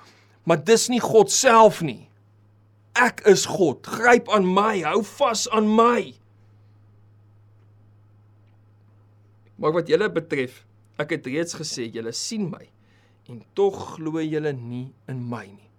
Maar 0.45 0.63
dis 0.63 0.89
nie 0.89 0.99
God 0.99 1.31
self 1.31 1.81
nie. 1.81 2.09
Ek 2.95 3.21
is 3.25 3.45
God. 3.45 3.85
Gryp 3.85 4.29
aan 4.29 4.45
my. 4.45 4.81
Hou 4.81 5.03
vas 5.03 5.47
aan 5.49 5.67
my. 5.75 6.13
Maar 9.57 9.71
wat 9.71 9.87
julle 9.87 10.09
betref, 10.09 10.65
ek 10.99 11.11
het 11.15 11.25
reeds 11.25 11.55
gesê 11.55 11.87
julle 11.91 12.11
sien 12.11 12.49
my 12.49 12.69
en 13.31 13.39
tog 13.55 13.95
glo 13.95 14.19
julle 14.19 14.51
nie 14.53 14.91
in 15.07 15.21
my 15.29 15.45
nie. 15.45 15.72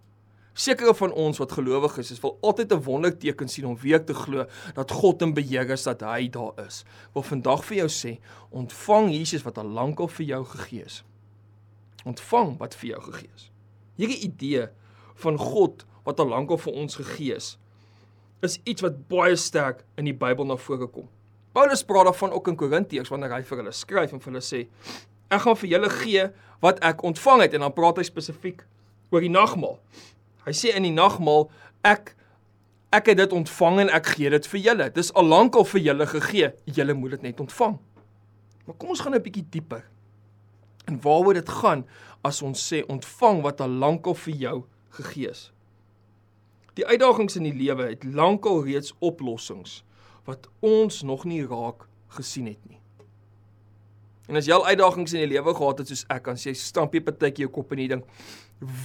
Sekere 0.54 0.94
van 0.94 1.12
ons 1.12 1.40
wat 1.42 1.52
gelowig 1.52 1.96
is, 1.98 2.12
is 2.14 2.20
wil 2.22 2.36
altyd 2.40 2.72
'n 2.72 2.82
wonderteken 2.82 3.48
sien 3.48 3.66
om 3.66 3.76
weer 3.76 4.04
te 4.04 4.14
glo 4.14 4.46
dat 4.74 4.90
God 4.90 5.22
in 5.22 5.34
beheer 5.34 5.70
is, 5.70 5.82
dat 5.82 6.00
hy 6.00 6.28
daar 6.28 6.52
is. 6.66 6.84
Wil 7.12 7.22
vandag 7.22 7.64
vir 7.64 7.76
jou 7.76 7.88
sê, 7.88 8.18
ontvang 8.50 9.10
Jesus 9.10 9.42
wat 9.42 9.58
al 9.58 9.66
lankal 9.66 10.08
vir 10.08 10.26
jou 10.26 10.44
gegee 10.44 10.84
is. 10.84 11.04
Ontvang 12.04 12.58
wat 12.58 12.74
vir 12.74 12.90
jou 12.90 13.00
gegee 13.00 13.30
is. 13.34 13.50
Hierdie 13.96 14.20
idee 14.20 14.68
van 15.14 15.38
God 15.38 15.84
wat 16.04 16.20
al 16.20 16.28
lankal 16.28 16.58
vir 16.58 16.72
ons 16.72 16.94
gegee 16.94 17.34
is, 17.34 17.58
is 18.42 18.60
iets 18.64 18.82
wat 18.82 19.08
baie 19.08 19.36
sterk 19.36 19.84
in 19.96 20.04
die 20.04 20.14
Bybel 20.14 20.44
na 20.44 20.56
vore 20.56 20.86
kom. 20.86 21.08
Paulus 21.52 21.84
praat 21.84 22.04
daarvan 22.04 22.32
ook 22.32 22.48
in 22.48 22.56
Korintiërs 22.56 23.08
wanneer 23.08 23.32
hy 23.32 23.42
vir 23.42 23.58
hulle 23.58 23.72
skryf 23.72 24.12
en 24.12 24.20
vir 24.20 24.32
hulle 24.32 24.42
sê, 24.42 24.66
ek 25.30 25.40
gaan 25.40 25.56
vir 25.56 25.70
julle 25.70 25.90
gee 25.90 26.24
wat 26.60 26.80
ek 26.84 27.02
ontvang 27.02 27.40
het 27.40 27.54
en 27.54 27.60
dan 27.60 27.72
praat 27.72 27.96
hy 27.96 28.06
spesifiek 28.06 28.64
oor 29.10 29.20
die 29.20 29.30
nagmaal. 29.30 29.78
Hy 30.44 30.52
sê 30.52 30.74
in 30.76 30.86
die 30.86 30.94
nagmaal 30.94 31.48
ek 31.84 32.14
ek 32.94 33.10
het 33.10 33.18
dit 33.18 33.32
ontvang 33.34 33.80
en 33.84 33.90
ek 33.96 34.12
gee 34.14 34.30
dit 34.30 34.46
vir 34.46 34.60
julle. 34.60 34.90
Dis 34.94 35.10
al 35.18 35.26
lank 35.26 35.56
al 35.58 35.66
vir 35.66 35.80
julle 35.82 36.06
gegee. 36.06 36.52
Julle 36.76 36.94
moet 36.94 37.16
dit 37.16 37.26
net 37.30 37.40
ontvang. 37.42 37.74
Maar 38.66 38.76
kom 38.78 38.94
ons 38.94 39.00
gaan 39.00 39.14
'n 39.14 39.22
bietjie 39.22 39.46
dieper. 39.50 39.84
En 40.86 41.00
waaroor 41.00 41.34
dit 41.34 41.48
gaan 41.48 41.84
as 42.22 42.42
ons 42.42 42.72
sê 42.72 42.84
ontvang 42.86 43.42
wat 43.42 43.60
al 43.60 43.68
lank 43.68 44.06
al 44.06 44.14
vir 44.14 44.34
jou 44.34 44.64
gegee 44.90 45.30
is. 45.30 45.52
Die 46.74 46.86
uitdagings 46.86 47.36
in 47.36 47.42
die 47.42 47.54
lewe 47.54 47.88
het 47.88 48.04
lankal 48.04 48.64
reeds 48.64 48.94
oplossings 48.98 49.84
wat 50.24 50.48
ons 50.60 51.02
nog 51.02 51.24
nie 51.24 51.46
raak 51.46 51.86
gesien 52.16 52.46
het 52.46 52.68
nie. 52.68 52.80
En 54.28 54.36
as 54.36 54.46
jy 54.46 54.56
al 54.56 54.66
uitdagings 54.66 55.12
in 55.12 55.20
die 55.26 55.34
lewe 55.36 55.54
gehad 55.54 55.78
het 55.78 55.88
soos 55.88 56.06
ek, 56.08 56.24
dan 56.24 56.36
sê 56.40 56.54
jy 56.54 56.54
stampie 56.54 57.02
partytjie 57.04 57.44
jou 57.44 57.52
kop 57.52 57.74
in 57.76 57.82
die 57.82 57.88
ding 57.88 58.04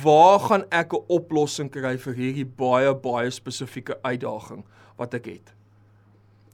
waar 0.03 0.39
gaan 0.39 0.65
ek 0.69 0.93
'n 0.93 1.03
oplossing 1.07 1.71
kry 1.71 1.97
vir 1.97 2.13
hierdie 2.13 2.45
baie 2.45 2.95
baie 2.95 3.29
spesifieke 3.31 3.99
uitdaging 4.01 4.65
wat 4.97 5.13
ek 5.13 5.25
het? 5.25 5.53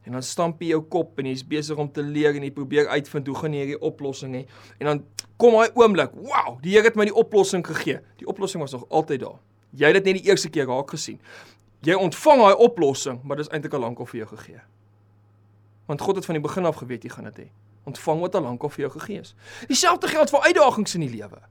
En 0.06 0.12
dan 0.12 0.24
stamp 0.24 0.62
jy 0.62 0.68
jou 0.68 0.82
kop 0.82 1.20
en 1.20 1.26
jy's 1.26 1.44
besig 1.48 1.78
om 1.78 1.92
te 1.92 2.04
leer 2.04 2.36
en 2.36 2.44
jy 2.44 2.52
probeer 2.52 2.88
uitvind 2.88 3.28
hoe 3.28 3.36
gaan 3.36 3.54
jy 3.54 3.64
hierdie 3.64 3.82
oplossing 3.82 4.36
hê? 4.38 4.46
En 4.78 4.86
dan 4.86 5.06
kom 5.42 5.58
daai 5.58 5.72
oomblik, 5.74 6.12
wow, 6.14 6.62
die 6.62 6.76
Here 6.76 6.86
het 6.86 6.96
my 6.96 7.08
die 7.10 7.16
oplossing 7.16 7.66
gegee. 7.66 8.00
Die 8.18 8.28
oplossing 8.28 8.62
was 8.62 8.72
nog 8.72 8.86
altyd 8.90 9.20
daar. 9.20 9.40
Jy 9.72 9.86
het 9.86 9.94
dit 9.94 10.06
net 10.06 10.22
die 10.22 10.30
eerste 10.30 10.50
keer 10.50 10.70
raak 10.70 10.94
gesien. 10.94 11.20
Jy 11.82 11.98
ontvang 11.98 12.42
daai 12.42 12.56
oplossing, 12.56 13.24
maar 13.24 13.38
dit 13.38 13.46
is 13.46 13.52
eintlik 13.52 13.74
al 13.74 13.80
lank 13.80 14.00
al 14.00 14.06
vir 14.06 14.20
jou 14.20 14.30
gegee. 14.38 14.62
Want 15.86 16.02
God 16.02 16.16
het 16.16 16.26
van 16.26 16.38
die 16.38 16.44
begin 16.44 16.66
af 16.66 16.76
geweet 16.76 17.04
jy 17.04 17.10
gaan 17.10 17.24
dit 17.34 17.38
hê. 17.46 17.50
Ontvang 17.86 18.20
wat 18.20 18.36
al 18.36 18.42
lank 18.42 18.64
al 18.64 18.70
vir 18.70 18.86
jou 18.86 18.92
gegee 19.00 19.20
is. 19.20 19.36
Dieselfde 19.68 20.08
geld 20.08 20.30
vir 20.30 20.40
uitdagings 20.40 20.96
in 20.96 21.02
die 21.02 21.14
lewe. 21.18 21.42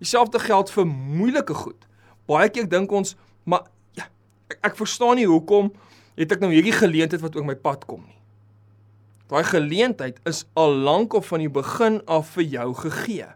Dieselfde 0.00 0.40
geld 0.40 0.70
vir 0.72 0.86
moeilike 0.88 1.54
goed. 1.54 1.86
Baie 2.30 2.48
keer 2.48 2.68
dink 2.68 2.92
ons, 2.92 3.16
maar 3.44 3.66
ja, 3.98 4.06
ek, 4.48 4.58
ek 4.72 4.78
verstaan 4.80 5.20
nie 5.20 5.28
hoekom 5.28 5.70
het 6.16 6.32
ek 6.32 6.40
nou 6.42 6.50
hierdie 6.52 6.74
geleentheid 6.74 7.22
wat 7.22 7.36
oor 7.36 7.46
my 7.46 7.56
pad 7.56 7.84
kom 7.88 8.02
nie. 8.04 8.16
Daai 9.30 9.44
geleentheid 9.46 10.18
is 10.26 10.42
al 10.58 10.72
lank 10.74 11.14
of 11.14 11.28
van 11.30 11.44
die 11.44 11.52
begin 11.52 12.00
af 12.10 12.32
vir 12.34 12.48
jou 12.56 12.66
gegee. 12.80 13.28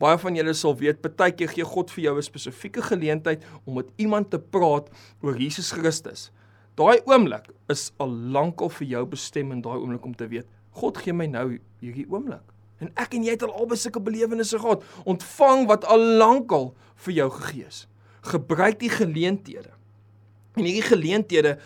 Baie 0.00 0.18
van 0.20 0.36
julle 0.36 0.52
sal 0.56 0.76
weet, 0.80 1.00
keer 1.36 1.48
gee 1.48 1.64
God 1.64 1.90
vir 1.90 2.04
jou 2.04 2.16
'n 2.16 2.22
spesifieke 2.22 2.82
geleentheid 2.82 3.44
om 3.64 3.74
met 3.74 3.88
iemand 3.96 4.30
te 4.30 4.38
praat 4.38 4.88
oor 5.22 5.36
Jesus 5.36 5.72
Christus. 5.72 6.30
Daai 6.76 7.00
oomblik 7.04 7.50
is 7.68 7.92
al 7.98 8.08
lank 8.08 8.60
al 8.60 8.70
vir 8.70 8.86
jou 8.88 9.06
bestem 9.06 9.52
in 9.52 9.60
daai 9.60 9.76
oomblik 9.76 10.04
om 10.04 10.14
te 10.14 10.28
weet, 10.28 10.46
God 10.70 10.98
gee 10.98 11.12
my 11.12 11.26
nou 11.26 11.58
hierdie 11.80 12.06
oomblik. 12.08 12.44
En 12.80 12.90
ek 13.00 13.14
en 13.16 13.26
jy 13.26 13.36
het 13.36 13.44
al 13.44 13.52
albei 13.52 13.78
sulke 13.78 14.00
belewennisse 14.02 14.58
gehad. 14.58 14.84
Ontvang 15.04 15.66
wat 15.68 15.84
al 15.84 16.04
lankal 16.20 16.70
vir 17.04 17.16
jou 17.20 17.28
gegee 17.36 17.68
is. 17.68 17.84
Gebruik 18.32 18.80
die 18.80 18.92
geleenthede. 18.92 19.72
En 20.56 20.64
hierdie 20.64 20.88
geleenthede 20.88 21.58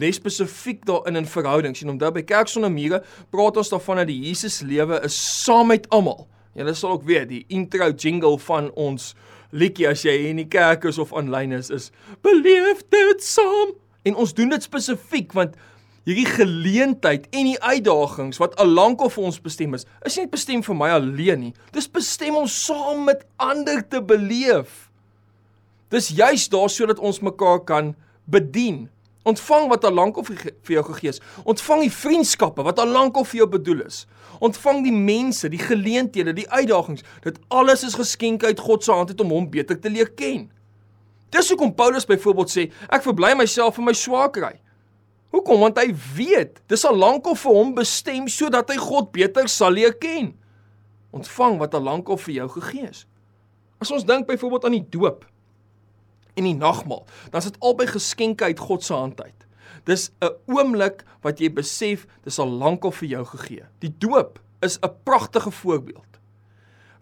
lê 0.00 0.10
spesifiek 0.14 0.84
daarin 0.86 1.18
in 1.20 1.26
verhoudings. 1.26 1.82
En 1.82 1.94
omdat 1.94 2.14
by 2.14 2.22
Kerk 2.26 2.48
sonder 2.48 2.72
mure 2.72 3.02
praat 3.34 3.58
ons 3.60 3.72
daarvan 3.72 4.02
dat 4.02 4.10
die 4.10 4.20
Jesus 4.28 4.60
lewe 4.66 5.02
is 5.06 5.18
saam 5.44 5.72
met 5.74 5.88
almal. 5.90 6.26
Julle 6.58 6.74
sal 6.74 6.96
ook 6.96 7.04
weet 7.06 7.28
die 7.30 7.44
intro 7.48 7.90
jingle 7.90 8.38
van 8.42 8.70
ons 8.78 9.12
liedjie 9.50 9.88
as 9.90 10.02
jy 10.06 10.14
in 10.30 10.40
die 10.42 10.48
kerk 10.50 10.84
is 10.86 10.98
of 11.02 11.12
aanlyn 11.16 11.54
is 11.54 11.70
is 11.74 11.90
beleef 12.26 12.82
dit 12.90 13.24
saam. 13.24 13.74
En 14.06 14.16
ons 14.22 14.34
doen 14.34 14.50
dit 14.54 14.64
spesifiek 14.64 15.34
want 15.36 15.56
hierdie 16.08 16.28
geleentheid 16.28 17.26
en 17.30 17.50
die 17.50 17.58
uitdagings 17.60 18.40
wat 18.40 18.56
al 18.62 18.70
lank 18.72 19.02
al 19.04 19.12
vir 19.12 19.26
ons 19.28 19.40
bestem 19.42 19.74
is, 19.76 19.86
is 20.08 20.16
nie 20.18 20.28
bestem 20.30 20.62
vir 20.64 20.76
my 20.76 20.92
alleen 20.96 21.44
nie. 21.46 21.52
Dis 21.76 21.90
bestem 21.90 22.38
om 22.40 22.48
saam 22.48 23.04
met 23.08 23.26
ander 23.40 23.82
te 23.88 24.00
beleef. 24.02 24.88
Dis 25.90 26.12
juis 26.14 26.46
daar 26.48 26.70
sodat 26.70 27.02
ons 27.02 27.20
mekaar 27.20 27.60
kan 27.66 27.94
bedien. 28.30 28.86
Ontvang 29.28 29.68
wat 29.68 29.84
al 29.84 29.92
lank 29.92 30.16
al 30.16 30.24
vir 30.24 30.72
jou 30.76 30.84
gegee 30.94 31.12
is. 31.12 31.20
Ontvang 31.44 31.84
die 31.84 31.92
vriendskappe 31.92 32.64
wat 32.64 32.78
al 32.80 32.88
lank 32.88 33.18
al 33.20 33.26
vir 33.28 33.42
jou 33.42 33.48
bedoel 33.58 33.82
is. 33.84 34.06
Ontvang 34.40 34.80
die 34.86 34.94
mense, 34.94 35.50
die 35.52 35.60
geleenthede, 35.60 36.32
die 36.32 36.48
uitdagings. 36.48 37.04
Dit 37.26 37.36
alles 37.52 37.84
is 37.84 37.98
geskenke 37.98 38.48
uit 38.48 38.62
God 38.64 38.84
se 38.84 38.94
hand 38.94 39.20
om 39.20 39.34
hom 39.34 39.50
beter 39.52 39.76
te 39.76 39.92
leer 39.92 40.08
ken. 40.16 40.48
Dis 41.30 41.50
hoekom 41.52 41.74
Paulus 41.74 42.08
byvoorbeeld 42.08 42.50
sê, 42.50 42.64
ek 42.88 43.04
verbly 43.04 43.34
myself 43.38 43.78
in 43.78 43.86
my 43.86 43.94
swakheid. 43.94 44.58
Hoekom? 45.30 45.62
Want 45.62 45.78
hy 45.78 45.92
weet, 46.16 46.60
dis 46.70 46.84
al 46.86 46.96
lankal 46.98 47.36
vir 47.38 47.54
hom 47.54 47.74
bestem 47.76 48.26
sodat 48.30 48.70
hy 48.72 48.78
God 48.82 49.12
beter 49.14 49.48
sal 49.50 49.76
leer 49.76 49.94
ken. 49.98 50.32
Ontvang 51.14 51.58
wat 51.62 51.74
al 51.74 51.86
lankal 51.86 52.18
vir 52.18 52.34
jou 52.40 52.48
gegee 52.58 52.88
is. 52.88 53.04
As 53.80 53.92
ons 53.94 54.06
dink 54.06 54.26
byvoorbeeld 54.28 54.66
aan 54.68 54.78
die 54.78 54.88
doop 54.92 55.24
en 56.38 56.46
die 56.46 56.56
nagmaal, 56.56 57.06
dan 57.30 57.42
is 57.42 57.48
dit 57.50 57.58
albei 57.64 57.86
geskenke 57.90 58.46
uit 58.46 58.60
God 58.60 58.84
se 58.84 58.94
hand 58.94 59.22
uit. 59.22 59.46
Dis 59.86 60.10
'n 60.20 60.34
oomblik 60.46 61.04
wat 61.22 61.40
jy 61.40 61.48
besef 61.50 62.06
dis 62.24 62.38
al 62.38 62.48
lankal 62.48 62.92
vir 62.92 63.08
jou 63.08 63.24
gegee. 63.24 63.64
Die 63.80 63.94
doop 63.98 64.38
is 64.60 64.78
'n 64.82 64.94
pragtige 65.04 65.50
voorbeeld 65.50 66.09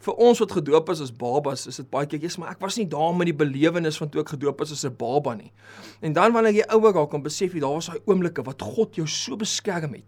vir 0.05 0.15
ons 0.15 0.39
wat 0.39 0.53
gedoop 0.53 0.91
is 0.93 1.01
as 1.03 1.13
babas, 1.15 1.67
is 1.67 1.81
dit 1.81 1.89
baie 1.91 2.07
keer, 2.07 2.21
jy's 2.23 2.39
maar 2.39 2.53
ek 2.55 2.61
was 2.63 2.77
nie 2.79 2.87
daar 2.87 3.15
met 3.17 3.27
die 3.31 3.37
belewenis 3.37 3.99
van 3.99 4.11
toe 4.13 4.23
ek 4.23 4.37
gedoop 4.37 4.61
is 4.63 4.73
as 4.73 4.85
'n 4.85 4.95
baba 4.97 5.35
nie. 5.35 5.53
En 6.01 6.13
dan 6.13 6.33
wanneer 6.33 6.55
jy 6.55 6.67
ouer 6.75 6.95
raak, 6.95 7.11
dan 7.11 7.23
besef 7.23 7.53
jy 7.53 7.61
daar 7.61 7.75
was 7.75 7.87
daai 7.87 8.01
oomblikke 8.07 8.45
wat 8.45 8.63
God 8.63 8.95
jou 8.95 9.07
so 9.07 9.37
beskerm 9.37 9.95
het. 9.95 10.07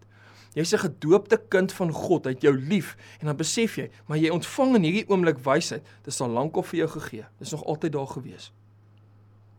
Jy's 0.53 0.73
'n 0.73 0.77
gedoopte 0.77 1.37
kind 1.49 1.71
van 1.71 1.91
God, 1.91 2.25
hy 2.25 2.31
het 2.31 2.41
jou 2.41 2.53
lief 2.53 2.97
en 3.19 3.27
dan 3.27 3.37
besef 3.37 3.75
jy, 3.77 3.89
maar 4.07 4.17
jy 4.17 4.29
ontvang 4.29 4.75
in 4.75 4.83
hierdie 4.83 5.09
oomblik 5.09 5.39
wysheid. 5.39 5.83
Dit 6.03 6.13
is 6.13 6.21
al 6.21 6.29
lank 6.29 6.55
al 6.55 6.63
vir 6.63 6.77
jou 6.77 6.87
gegee. 6.87 7.25
Dit 7.37 7.47
is 7.47 7.51
nog 7.51 7.65
altyd 7.65 7.91
daar 7.91 8.07
gewees. 8.07 8.51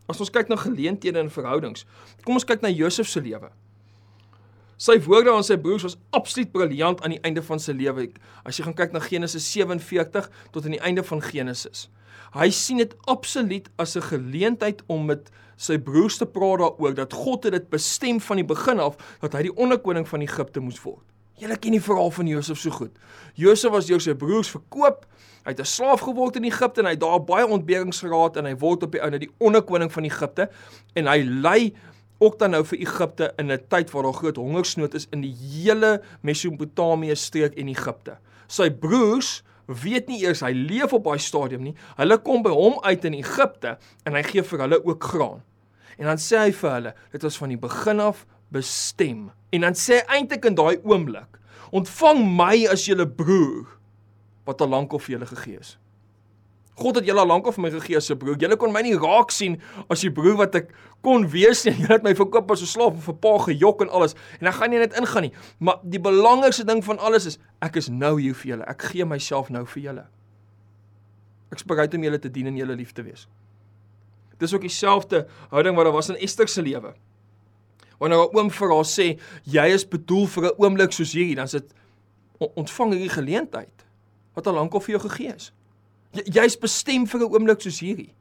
As 0.07 0.19
ons 0.19 0.29
kyk 0.29 0.47
na 0.47 0.55
geleenthede 0.55 1.19
en 1.19 1.29
verhoudings, 1.29 1.85
kom 2.23 2.33
ons 2.33 2.45
kyk 2.45 2.61
na 2.61 2.69
Josef 2.69 3.07
se 3.07 3.21
lewe. 3.21 3.49
Sy 4.83 4.97
woorde 5.05 5.31
aan 5.31 5.45
sy 5.47 5.55
broers 5.61 5.85
was 5.85 5.93
absoluut 6.11 6.49
briljant 6.51 6.99
aan 7.05 7.13
die 7.13 7.21
einde 7.23 7.43
van 7.45 7.61
sy 7.61 7.71
lewe. 7.77 8.09
As 8.43 8.57
jy 8.57 8.65
gaan 8.65 8.75
kyk 8.75 8.91
na 8.91 8.99
Genesis 9.03 9.45
47 9.53 10.25
tot 10.51 10.65
aan 10.65 10.75
die 10.75 10.81
einde 10.83 11.05
van 11.07 11.21
Genesis. 11.23 11.85
Hy 12.33 12.49
sien 12.51 12.81
dit 12.81 12.91
absoluut 13.07 13.69
as 13.79 13.95
'n 13.95 14.03
geleentheid 14.09 14.83
om 14.87 15.05
met 15.05 15.29
sy 15.55 15.77
broers 15.77 16.17
te 16.17 16.25
praat 16.25 16.59
daaroor 16.59 16.95
dat 16.95 17.13
God 17.13 17.43
het 17.43 17.53
dit 17.53 17.69
bestem 17.69 18.19
van 18.19 18.37
die 18.37 18.45
begin 18.45 18.79
af 18.79 18.97
dat 19.21 19.33
hy 19.33 19.43
die 19.43 19.55
onderkoning 19.55 20.07
van 20.07 20.21
Egipte 20.21 20.59
moes 20.59 20.81
word. 20.83 21.05
Julle 21.39 21.57
ken 21.57 21.71
die 21.71 21.81
verhaal 21.81 22.11
van 22.11 22.27
Josef 22.27 22.57
so 22.57 22.69
goed. 22.69 22.91
Josef 23.35 23.71
was 23.71 23.85
deur 23.85 24.01
sy 24.01 24.13
broers 24.13 24.49
verkoop. 24.49 25.05
Hy 25.45 25.51
het 25.51 25.59
'n 25.59 25.65
slaaf 25.65 26.01
geword 26.01 26.35
in 26.35 26.43
Egipte 26.43 26.81
en 26.81 26.85
hy 26.85 26.91
het 26.91 26.99
daar 26.99 27.23
baie 27.23 27.47
ontberings 27.47 28.01
geraak 28.01 28.35
en 28.35 28.45
hy 28.45 28.55
word 28.55 28.83
op 28.83 28.91
die 28.91 29.01
ou 29.01 29.09
na 29.09 29.17
die 29.17 29.31
onderkoning 29.39 29.91
van 29.91 30.03
Egipte 30.03 30.49
en 30.95 31.07
hy 31.07 31.23
lei 31.23 31.73
ook 32.23 32.39
dan 32.39 32.53
nou 32.55 32.63
vir 32.65 32.79
Egipte 32.79 33.33
in 33.37 33.51
'n 33.51 33.59
tyd 33.69 33.91
waar 33.91 34.03
daar 34.03 34.19
groot 34.19 34.35
hongersnood 34.35 34.93
is 34.93 35.07
in 35.11 35.21
die 35.21 35.35
hele 35.35 36.01
Mesopotamië 36.21 37.15
streek 37.15 37.53
en 37.55 37.67
Egipte. 37.67 38.17
Sy 38.47 38.69
broers 38.69 39.43
weet 39.67 40.07
nie 40.07 40.23
eers 40.23 40.41
hy 40.43 40.51
leef 40.51 40.93
op 40.93 41.03
daai 41.03 41.19
stadium 41.19 41.63
nie. 41.63 41.75
Hulle 41.97 42.17
kom 42.17 42.43
by 42.43 42.51
hom 42.51 42.79
uit 42.83 43.05
in 43.05 43.13
Egipte 43.13 43.77
en 44.05 44.13
hy 44.13 44.23
gee 44.23 44.43
vir 44.43 44.59
hulle 44.65 44.85
ook 44.85 45.03
graan. 45.03 45.43
En 45.97 46.05
dan 46.05 46.17
sê 46.17 46.37
hy 46.37 46.51
vir 46.51 46.71
hulle, 46.71 46.93
dit 47.11 47.21
was 47.21 47.37
van 47.37 47.49
die 47.49 47.57
begin 47.57 47.99
af 47.99 48.25
bestem. 48.53 49.31
En 49.51 49.61
dan 49.61 49.77
sê 49.77 50.01
hy 50.01 50.19
eintlik 50.19 50.45
in 50.45 50.55
daai 50.55 50.79
oomblik, 50.83 51.39
ontvang 51.71 52.25
my 52.37 52.67
as 52.71 52.85
julle 52.85 53.07
broer 53.07 53.79
wat 54.45 54.61
al 54.61 54.73
lank 54.73 54.93
al 54.93 54.99
vir 54.99 55.17
julle 55.17 55.29
gegee 55.29 55.59
is. 55.59 55.77
God 56.75 56.95
het 56.97 57.05
julle 57.05 57.21
al 57.21 57.29
lank 57.29 57.45
al 57.45 57.53
vir 57.53 57.61
my 57.61 57.69
gegee 57.69 57.97
as 57.97 58.09
'n 58.09 58.17
broer. 58.17 58.37
Julle 58.37 58.57
kon 58.57 58.71
my 58.71 58.81
nie 58.81 58.95
raak 58.97 59.31
sien 59.31 59.61
as 59.89 60.01
die 60.01 60.11
broer 60.11 60.37
wat 60.37 60.55
ek 60.55 60.73
kon 61.01 61.27
wees 61.29 61.65
nie. 61.65 61.73
Julle 61.81 61.93
het 61.93 62.03
my 62.03 62.15
verkoop 62.15 62.51
as 62.51 62.61
'n 62.61 62.65
slaaf 62.65 62.97
of 62.97 63.09
'n 63.09 63.19
pa 63.19 63.37
gejok 63.37 63.81
en 63.81 63.89
alles. 63.89 64.13
En 64.39 64.45
dan 64.49 64.53
gaan 64.53 64.69
nie 64.69 64.79
net 64.79 64.93
ingaan 64.93 65.21
nie. 65.21 65.33
Maar 65.59 65.77
die 65.83 65.99
belangrikste 65.99 66.65
ding 66.65 66.83
van 66.83 66.97
alles 66.99 67.25
is 67.25 67.37
ek 67.61 67.75
is 67.75 67.89
nou 67.89 68.19
hier 68.19 68.33
vir 68.33 68.49
julle. 68.49 68.65
Ek 68.65 68.81
gee 68.81 69.05
myself 69.05 69.49
nou 69.49 69.65
vir 69.65 69.83
julle. 69.83 70.05
Ek 71.51 71.59
is 71.61 71.63
bereid 71.63 71.93
om 71.93 72.03
julle 72.03 72.19
te 72.19 72.31
dien 72.31 72.47
en 72.47 72.57
julle 72.57 72.75
lief 72.75 72.91
te 72.91 73.03
wees. 73.03 73.27
Dis 74.39 74.53
ook 74.53 74.61
dieselfde 74.61 75.27
houding 75.49 75.75
wat 75.75 75.85
daar 75.85 75.93
was 75.93 76.09
in 76.09 76.17
Ester 76.17 76.47
se 76.47 76.61
lewe. 76.61 76.93
Wanneer 77.99 78.17
haar 78.17 78.33
oom 78.33 78.49
vir 78.49 78.69
haar 78.73 78.85
sê 78.85 79.19
jy 79.45 79.67
is 79.73 79.85
bedoel 79.85 80.27
vir 80.27 80.43
'n 80.43 80.55
oomblik 80.57 80.91
soos 80.91 81.13
hierdie, 81.13 81.35
dan 81.35 81.47
sit 81.47 81.73
ontvang 82.39 82.91
hierdie 82.91 83.09
geleentheid 83.13 83.85
wat 84.33 84.47
al 84.47 84.53
lank 84.53 84.73
al 84.73 84.81
vir 84.81 84.97
jou 84.97 85.09
gegee 85.09 85.35
is. 85.35 85.53
Jy's 86.13 86.55
bestem 86.59 87.07
vir 87.09 87.19
'n 87.19 87.31
oomblik 87.33 87.61
soos 87.61 87.79
hierdie. 87.81 88.13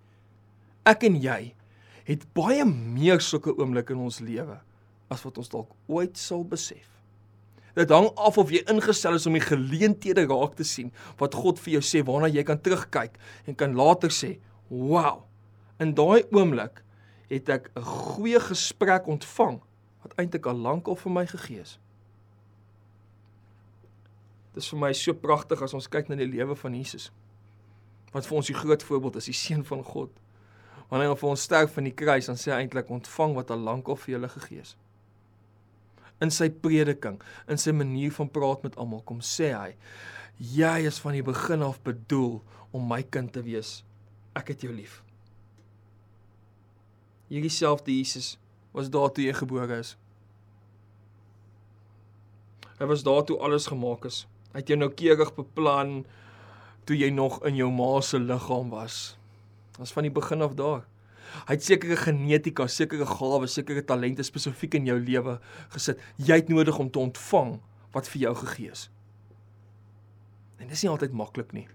Ek 0.87 1.05
en 1.05 1.21
jy 1.21 1.55
het 2.05 2.25
baie 2.35 2.65
meer 2.65 3.21
sulke 3.21 3.53
oomblikke 3.53 3.93
in 3.93 4.01
ons 4.01 4.21
lewe 4.21 4.59
as 5.11 5.23
wat 5.23 5.39
ons 5.39 5.49
dalk 5.49 5.71
ooit 5.87 6.17
sal 6.17 6.45
besef. 6.45 6.89
Dit 7.77 7.91
hang 7.91 8.11
af 8.17 8.39
of 8.39 8.51
jy 8.51 8.65
ingestel 8.69 9.15
is 9.15 9.27
om 9.27 9.33
die 9.33 9.45
geleenthede 9.45 10.27
raak 10.27 10.57
te 10.57 10.65
sien 10.65 10.91
wat 11.19 11.35
God 11.35 11.61
vir 11.61 11.75
jou 11.75 11.83
sê 11.83 12.03
waarna 12.05 12.29
jy 12.29 12.43
kan 12.45 12.59
terugkyk 12.59 13.17
en 13.47 13.55
kan 13.55 13.77
later 13.77 14.09
sê, 14.09 14.39
"Wow, 14.69 15.25
in 15.79 15.95
daai 15.95 16.25
oomblik 16.33 16.83
het 17.31 17.49
ek 17.49 17.71
'n 17.77 17.83
goeie 17.83 18.41
gesprek 18.41 19.07
ontvang 19.07 19.61
wat 20.03 20.15
eintlik 20.17 20.47
al 20.47 20.57
lank 20.57 20.89
al 20.89 20.97
vir 20.97 21.13
my 21.13 21.27
gegee 21.27 21.61
is." 21.61 21.79
Dit 24.55 24.63
is 24.63 24.69
vir 24.69 24.79
my 24.79 24.93
so 24.93 25.13
pragtig 25.13 25.63
as 25.63 25.75
ons 25.75 25.89
kyk 25.89 26.09
na 26.09 26.17
die 26.17 26.27
lewe 26.27 26.57
van 26.57 26.75
Jesus 26.75 27.11
wat 28.13 28.29
vir 28.29 28.39
ons 28.39 28.51
die 28.51 28.57
groot 28.57 28.83
voorbeeld 28.85 29.19
is, 29.21 29.31
die 29.31 29.37
seun 29.37 29.65
van 29.65 29.83
God. 29.85 30.13
Wanneer 30.91 31.13
hy 31.13 31.19
vir 31.23 31.31
ons 31.33 31.45
sterf 31.49 31.77
van 31.77 31.89
die 31.89 31.95
kruis, 31.97 32.29
dan 32.29 32.41
sê 32.41 32.53
hy 32.53 32.63
eintlik 32.63 32.91
ontvang 32.93 33.37
wat 33.39 33.53
al 33.55 33.63
lank 33.65 33.89
al 33.89 34.01
vir 34.01 34.17
julle 34.17 34.29
gegee 34.35 34.65
is. 34.65 34.75
In 36.23 36.31
sy 36.31 36.51
prediking, 36.53 37.17
in 37.51 37.59
sy 37.59 37.73
manier 37.75 38.13
van 38.15 38.29
praat 38.31 38.63
met 38.67 38.77
almal, 38.77 39.01
kom 39.09 39.23
sê 39.25 39.51
hy: 39.57 39.73
"Jy 40.39 40.87
is 40.87 41.01
van 41.03 41.17
die 41.17 41.25
begin 41.25 41.63
af 41.63 41.81
bedoel 41.83 42.43
om 42.73 42.87
my 42.89 43.03
kind 43.03 43.33
te 43.33 43.43
wees. 43.43 43.83
Ek 44.37 44.53
het 44.53 44.63
jou 44.63 44.73
lief." 44.73 45.03
Hierdie 47.33 47.51
selfde 47.51 47.97
Jesus 47.97 48.37
was 48.73 48.91
daar 48.91 49.11
toe 49.11 49.25
jy 49.25 49.33
gebore 49.33 49.79
is. 49.81 49.97
Hy 52.79 52.87
was 52.91 53.03
daar 53.03 53.25
toe 53.25 53.39
alles 53.39 53.67
gemaak 53.67 54.05
is. 54.05 54.27
Hy 54.53 54.61
het 54.61 54.69
jou 54.69 54.77
noukeurig 54.77 55.35
beplan 55.35 56.03
toe 56.89 56.97
jy 56.99 57.11
nog 57.15 57.41
in 57.49 57.59
jou 57.59 57.69
ma 57.73 58.01
se 58.05 58.19
liggaam 58.21 58.73
was. 58.73 59.17
Was 59.79 59.93
van 59.95 60.07
die 60.07 60.15
begin 60.15 60.43
af 60.43 60.57
daar. 60.59 60.85
Hy 61.47 61.55
het 61.55 61.65
sekere 61.65 61.97
genetika, 61.97 62.67
sekere 62.69 63.07
gawes, 63.09 63.55
sekere 63.57 63.85
talente 63.89 64.25
spesifiek 64.27 64.75
in 64.77 64.91
jou 64.91 64.99
lewe 65.01 65.39
gesit. 65.73 66.01
Jy 66.21 66.43
het 66.43 66.51
nodig 66.53 66.79
om 66.79 66.91
te 66.93 67.01
ontvang 67.01 67.55
wat 67.95 68.11
vir 68.13 68.27
jou 68.27 68.35
gegee 68.43 68.75
is. 68.75 68.89
En 70.61 70.69
dis 70.69 70.85
nie 70.85 70.91
altyd 70.93 71.17
maklik 71.17 71.55
nie. 71.57 71.67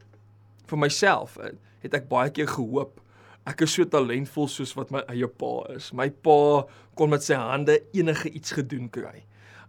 Vir 0.69 0.79
myself 0.79 1.37
eh, 1.41 1.55
het 1.83 1.97
ek 1.97 2.09
baie 2.11 2.31
keer 2.33 2.49
gehoop 2.51 3.01
ek 3.47 3.63
is 3.63 3.77
so 3.77 3.87
talentvol 3.87 4.49
soos 4.51 4.73
wat 4.75 4.89
my 4.91 5.01
eie 5.07 5.27
pa 5.39 5.53
is. 5.71 5.93
My 5.95 6.09
pa 6.11 6.67
kon 6.99 7.13
met 7.13 7.23
sy 7.23 7.37
hande 7.39 7.79
enige 7.95 8.27
iets 8.35 8.51
gedoen 8.57 8.89
kry 8.91 9.23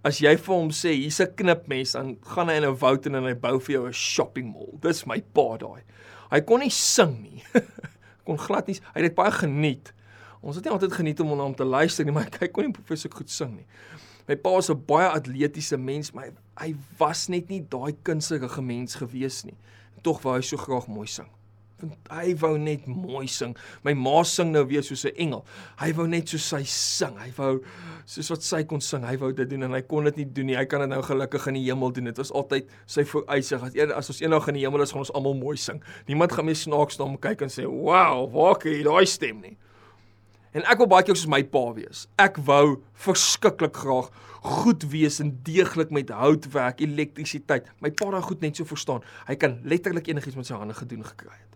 as 0.07 0.21
jy 0.23 0.35
vir 0.39 0.55
hom 0.55 0.71
sê 0.75 0.95
hier's 0.95 1.21
'n 1.21 1.35
knipmes, 1.37 1.93
dan 1.93 2.17
gaan 2.23 2.49
hy 2.49 2.57
in 2.57 2.65
'n 2.65 2.79
woud 2.79 3.07
en 3.07 3.25
hy 3.25 3.35
bou 3.35 3.59
vir 3.59 3.73
jou 3.75 3.87
'n 3.87 3.93
shopping 3.93 4.53
mall. 4.53 4.79
Dis 4.81 5.07
my 5.07 5.21
pa 5.21 5.57
daai. 5.59 5.83
Hy 6.31 6.41
kon 6.41 6.61
nie 6.61 6.71
sing 6.71 7.23
nie. 7.23 7.43
kon 8.27 8.39
glad 8.39 8.67
nie. 8.67 8.75
Hy 8.75 9.01
het 9.01 9.11
dit 9.11 9.15
baie 9.15 9.33
geniet. 9.33 9.93
Ons 10.43 10.57
het 10.57 10.65
nie 10.65 10.73
altyd 10.73 10.93
geniet 10.93 11.21
om 11.21 11.37
na 11.37 11.43
hom 11.43 11.55
te 11.55 11.65
luister 11.65 12.05
nie, 12.05 12.13
maar 12.17 12.29
hy 12.41 12.49
kon 12.49 12.65
nie 12.65 12.73
professor 12.73 13.11
goed 13.11 13.31
sing 13.31 13.57
nie. 13.57 13.67
My 14.29 14.37
pa 14.37 14.51
was 14.51 14.71
'n 14.71 14.85
baie 14.87 15.09
atletiese 15.09 15.77
mens, 15.77 16.13
maar 16.13 16.27
hy, 16.27 16.33
hy 16.61 16.75
was 16.99 17.29
net 17.29 17.49
nie 17.49 17.61
daai 17.61 17.97
kunstige 18.03 18.63
mens 18.63 18.95
gewees 18.95 19.45
nie. 19.45 19.57
Tog 20.03 20.23
wou 20.23 20.35
hy 20.35 20.43
so 20.43 20.57
graag 20.57 20.87
mooi 20.87 21.07
sing 21.07 21.29
want 21.83 22.11
hy 22.11 22.35
wou 22.41 22.55
net 22.59 22.87
mooi 22.91 23.27
sing. 23.31 23.55
My 23.87 23.95
ma 23.95 24.23
sing 24.27 24.53
nou 24.53 24.65
weer 24.67 24.83
soos 24.83 25.05
'n 25.05 25.15
engel. 25.17 25.45
Hy 25.79 25.93
wou 25.95 26.07
net 26.07 26.29
soos 26.29 26.49
sy 26.49 26.63
sing. 26.65 27.17
Hy 27.19 27.31
wou 27.37 27.61
soos 28.05 28.31
wat 28.31 28.43
sy 28.43 28.65
kon 28.65 28.81
sing. 28.81 29.05
Hy 29.05 29.17
wou 29.17 29.33
dit 29.33 29.49
doen 29.49 29.63
en 29.63 29.73
hy 29.73 29.83
kon 29.83 30.05
dit 30.05 30.17
nie 30.17 30.25
doen 30.25 30.47
nie. 30.47 30.57
Hy 30.57 30.65
kan 30.65 30.81
dit 30.81 30.89
nou 30.89 31.03
gelukkig 31.03 31.47
in 31.47 31.55
die 31.55 31.65
hemel 31.65 31.93
doen. 31.93 32.05
Dit 32.05 32.17
was 32.17 32.33
altyd 32.33 32.69
sy 32.87 33.05
vooruitsig. 33.05 33.63
As 33.95 34.09
ons 34.09 34.21
eendag 34.21 34.49
in 34.49 34.55
die 34.55 34.65
hemel 34.65 34.83
is, 34.83 34.91
gaan 34.91 35.05
ons 35.05 35.13
almal 35.13 35.35
mooi 35.35 35.57
sing. 35.57 35.83
Niemand 36.07 36.33
gaan 36.33 36.45
meer 36.45 36.57
snaaks 36.57 36.99
na 36.99 37.05
hom 37.05 37.19
kyk 37.19 37.43
en 37.43 37.49
sê, 37.49 37.65
"Wow, 37.67 38.31
waar 38.33 38.57
kry 38.57 38.79
jy 38.79 38.85
daai 38.85 39.07
stem 39.07 39.41
nie?" 39.41 39.57
En 40.53 40.65
ek 40.65 40.79
wil 40.79 40.87
baie 40.87 41.05
keer 41.05 41.17
soos 41.17 41.29
my 41.29 41.43
pa 41.43 41.73
wees. 41.77 42.07
Ek 42.19 42.37
wou 42.37 42.83
verskriklik 42.95 43.77
graag 43.77 44.11
goed 44.43 44.83
wees 44.91 45.21
en 45.21 45.39
deeglik 45.43 45.91
met 45.91 46.09
houtwerk, 46.09 46.81
elektrisiteit. 46.81 47.69
My 47.81 47.91
pa 47.91 48.11
daai 48.11 48.23
goed 48.23 48.41
net 48.41 48.57
so 48.57 48.65
verstaan. 48.65 49.05
Hy 49.27 49.37
kan 49.37 49.61
letterlik 49.65 50.09
enigiets 50.09 50.37
met 50.37 50.47
sy 50.47 50.55
hande 50.55 50.75
gedoen 50.75 51.05
gekry 51.05 51.37
het 51.37 51.48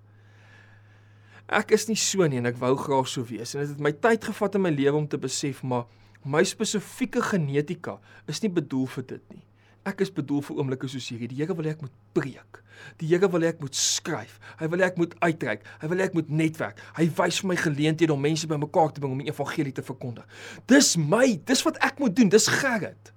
ek 1.49 1.75
is 1.77 1.89
nie 1.89 1.99
so 1.99 2.27
nie 2.29 2.39
en 2.41 2.51
ek 2.51 2.61
wou 2.61 2.75
graag 2.79 3.09
so 3.11 3.25
wees 3.29 3.55
en 3.55 3.65
dit 3.65 3.75
het 3.75 3.83
my 3.83 3.93
tyd 3.93 4.25
gevat 4.31 4.59
in 4.59 4.65
my 4.67 4.73
lewe 4.75 4.97
om 5.03 5.09
te 5.09 5.21
besef 5.21 5.63
maar 5.63 5.89
my 6.25 6.45
spesifieke 6.47 7.23
genetika 7.33 7.99
is 8.31 8.43
nie 8.43 8.53
bedoel 8.53 8.87
vir 8.95 9.07
dit 9.17 9.25
nie. 9.35 9.43
Ek 9.83 10.05
is 10.05 10.13
bedoel 10.15 10.45
vir 10.47 10.59
oomblikke 10.61 10.87
soos 10.91 11.09
hierdie. 11.11 11.33
Die 11.33 11.41
Here 11.41 11.57
wil 11.59 11.67
hê 11.67 11.73
ek 11.75 11.81
moet 11.83 11.95
preek. 12.15 12.61
Die 13.01 13.09
Here 13.11 13.27
wil 13.31 13.43
hê 13.43 13.51
ek 13.51 13.63
moet 13.63 13.75
skryf. 13.75 14.37
Hy 14.61 14.69
wil 14.71 14.85
hê 14.85 14.87
ek 14.93 15.01
moet 15.01 15.17
uitreik. 15.25 15.65
Hy 15.83 15.91
wil 15.91 16.03
hê 16.03 16.07
ek 16.07 16.15
moet 16.15 16.31
netwerk. 16.31 16.79
Hy 16.95 17.09
wys 17.19 17.41
vir 17.43 17.51
my 17.51 17.57
geleenthede 17.59 18.15
om 18.15 18.23
mense 18.23 18.47
bymekaar 18.47 18.95
te 18.95 19.03
bring 19.03 19.17
om 19.17 19.25
die 19.25 19.33
evangelie 19.33 19.75
te 19.75 19.83
verkondig. 19.83 20.47
Dis 20.71 20.95
my, 20.95 21.25
dis 21.51 21.67
wat 21.67 21.83
ek 21.83 21.99
moet 22.03 22.15
doen. 22.15 22.31
Dis 22.31 22.47
Gerrit. 22.63 23.11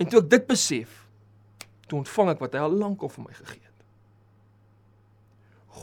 En 0.00 0.08
toe 0.08 0.22
ek 0.22 0.32
dit 0.32 0.48
besef, 0.48 1.02
toe 1.90 2.00
ontvang 2.00 2.32
ek 2.32 2.44
wat 2.46 2.56
hy 2.56 2.64
al 2.64 2.80
lank 2.80 3.04
al 3.04 3.12
vir 3.12 3.26
my 3.26 3.36
gegee 3.36 3.60
het. 3.60 3.67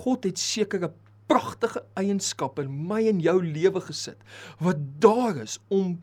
God 0.04 0.28
het 0.28 0.40
sekere 0.42 0.92
pragtige 1.30 1.84
eienskappe 1.98 2.66
in 2.66 2.74
my 2.90 3.02
en 3.10 3.22
jou 3.24 3.40
lewe 3.44 3.82
gesit 3.88 4.20
wat 4.64 4.82
daar 5.02 5.42
is 5.42 5.58
om 5.74 6.00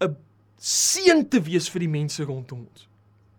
'n 0.00 0.16
seën 0.58 1.28
te 1.28 1.40
wees 1.40 1.68
vir 1.68 1.80
die 1.80 1.94
mense 2.00 2.24
rondom 2.24 2.66
ons. 2.70 2.88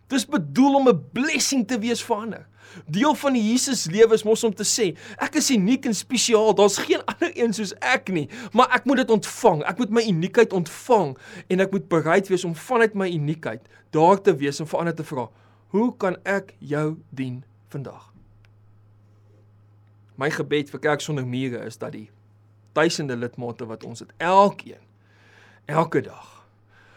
Dis 0.07 0.25
bedoel 0.25 0.75
om 0.75 0.89
'n 0.89 1.03
blessing 1.13 1.67
te 1.67 1.79
wees 1.79 2.03
vir 2.03 2.15
ander. 2.15 2.47
Deel 2.87 3.15
van 3.15 3.33
die 3.33 3.51
Jesus 3.51 3.85
lewe 3.85 4.13
is 4.13 4.23
mos 4.23 4.43
om 4.43 4.53
te 4.53 4.63
sê, 4.63 4.97
ek 5.17 5.35
is 5.35 5.51
uniek 5.51 5.85
en 5.85 5.95
spesiaal. 5.95 6.53
Daar's 6.53 6.77
geen 6.77 7.01
ander 7.11 7.31
een 7.33 7.53
soos 7.53 7.73
ek 7.79 8.09
nie, 8.09 8.29
maar 8.53 8.69
ek 8.75 8.85
moet 8.85 8.97
dit 8.97 9.09
ontvang. 9.09 9.63
Ek 9.63 9.77
moet 9.77 9.89
my 9.89 10.03
uniekheid 10.07 10.53
ontvang 10.53 11.17
en 11.47 11.59
ek 11.59 11.71
moet 11.71 11.87
bereid 11.87 12.27
wees 12.27 12.45
om 12.45 12.55
vanuit 12.55 12.93
my 12.93 13.09
uniekheid 13.09 13.61
daar 13.89 14.21
te 14.21 14.35
wees 14.35 14.59
en 14.59 14.67
vir 14.67 14.79
ander 14.79 14.95
te 14.95 15.03
vra, 15.03 15.29
"Hoe 15.67 15.95
kan 15.97 16.17
ek 16.25 16.53
jou 16.59 16.97
dien 17.09 17.43
vandag?" 17.69 18.14
My 20.15 20.29
gebed 20.31 20.69
vir 20.71 20.79
Kerk 20.79 21.01
sonder 21.03 21.25
mure 21.27 21.59
is 21.65 21.77
dat 21.77 21.91
die 21.91 22.09
duisende 22.75 23.15
lidmate 23.15 23.67
wat 23.67 23.83
ons 23.83 23.99
het 24.03 24.11
elkeen 24.17 24.83
elke 25.65 26.01
dag 26.01 26.45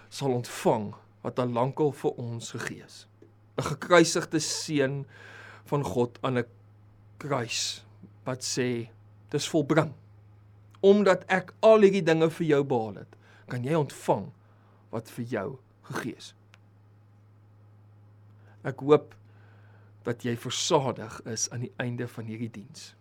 sal 0.08 0.34
ontvang 0.34 0.92
wat 1.22 1.38
al 1.38 1.50
lankal 1.52 1.92
vir 1.92 2.14
ons 2.20 2.50
gegee 2.54 2.84
is. 2.84 3.06
'n 3.58 3.62
Gekruisigde 3.62 4.40
seun 4.40 5.06
van 5.64 5.84
God 5.84 6.18
aan 6.22 6.38
'n 6.38 6.46
kruis 7.18 7.84
wat 8.24 8.42
sê 8.44 8.88
dis 9.30 9.48
volbring. 9.48 9.92
Omdat 10.80 11.24
ek 11.26 11.52
al 11.60 11.80
hierdie 11.82 12.02
dinge 12.02 12.30
vir 12.30 12.46
jou 12.46 12.64
behaal 12.64 12.94
het, 12.94 13.16
kan 13.48 13.64
jy 13.64 13.74
ontvang 13.74 14.30
wat 14.90 15.10
vir 15.10 15.24
jou 15.24 15.58
gegee 15.82 16.16
is. 16.16 16.34
Ek 18.62 18.80
hoop 18.80 19.14
dat 20.04 20.22
jy 20.22 20.36
versadig 20.36 21.20
is 21.26 21.50
aan 21.50 21.60
die 21.66 21.74
einde 21.76 22.08
van 22.08 22.24
hierdie 22.24 22.50
diens. 22.50 22.94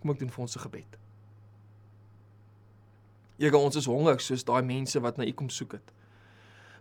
Kom 0.00 0.10
ek 0.10 0.18
doen 0.18 0.30
vir 0.30 0.42
ons 0.42 0.56
'n 0.56 0.60
gebed. 0.60 0.98
Here, 3.38 3.56
ons 3.56 3.76
is 3.76 3.86
honger 3.86 4.20
soos 4.20 4.44
daai 4.44 4.62
mense 4.62 5.00
wat 5.00 5.16
na 5.16 5.24
U 5.24 5.32
kom 5.32 5.48
soek 5.48 5.72
het. 5.72 5.92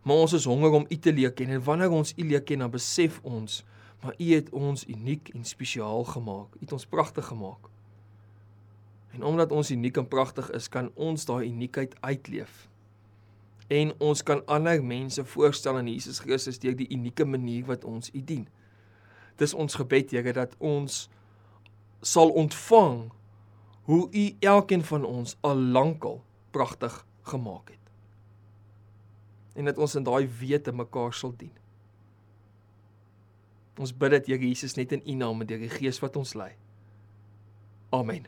Maar 0.02 0.16
ons 0.16 0.34
is 0.34 0.46
honger 0.46 0.72
om 0.72 0.86
U 0.90 0.98
te 0.98 1.14
leer 1.14 1.32
ken 1.32 1.50
en 1.50 1.64
wanneer 1.64 1.92
ons 1.92 2.14
U 2.18 2.24
leer 2.24 2.42
ken, 2.42 2.60
dan 2.60 2.72
besef 2.72 3.20
ons, 3.24 3.64
maar 4.02 4.16
U 4.20 4.30
het 4.34 4.50
ons 4.50 4.86
uniek 4.88 5.30
en 5.36 5.46
spesiaal 5.46 6.04
gemaak. 6.04 6.56
U 6.56 6.60
het 6.60 6.72
ons 6.72 6.86
pragtig 6.86 7.26
gemaak. 7.26 7.70
En 9.14 9.24
omdat 9.24 9.52
ons 9.52 9.72
uniek 9.72 9.98
en 9.98 10.08
pragtig 10.08 10.50
is, 10.52 10.70
kan 10.70 10.92
ons 10.96 11.26
daai 11.26 11.46
uniekheid 11.46 11.96
uitleef. 12.02 12.68
En 13.68 13.94
ons 14.00 14.24
kan 14.24 14.46
ander 14.46 14.84
mense 14.84 15.26
voorstel 15.26 15.78
aan 15.78 15.88
Jesus 15.88 16.20
Christus 16.20 16.60
deur 16.60 16.76
die 16.76 16.90
unieke 16.90 17.26
manier 17.26 17.66
wat 17.66 17.84
ons 17.84 18.10
U 18.14 18.22
dien. 18.24 18.48
Dis 19.38 19.54
ons 19.54 19.76
gebed, 19.76 20.12
Here, 20.12 20.34
dat 20.34 20.56
ons 20.58 21.10
sal 22.02 22.30
ontvang 22.30 23.12
hoe 23.88 24.10
U 24.12 24.36
elkeen 24.40 24.84
van 24.84 25.06
ons 25.06 25.38
al 25.42 25.56
lankal 25.56 26.24
pragtig 26.52 27.06
gemaak 27.22 27.70
het. 27.70 27.92
En 29.54 29.66
dat 29.66 29.78
ons 29.78 29.96
in 29.96 30.04
daai 30.04 30.28
wete 30.40 30.72
mekaar 30.72 31.14
sal 31.14 31.34
dien. 31.38 31.54
Ons 33.78 33.94
bid 33.94 34.12
dit 34.12 34.34
Here 34.34 34.48
Jesus 34.50 34.76
net 34.76 34.92
in 34.92 35.06
U 35.06 35.16
naam 35.16 35.42
en 35.42 35.48
deur 35.48 35.62
die 35.62 35.72
Gees 35.72 36.02
wat 36.02 36.18
ons 36.18 36.34
lei. 36.34 36.52
Amen. 37.94 38.28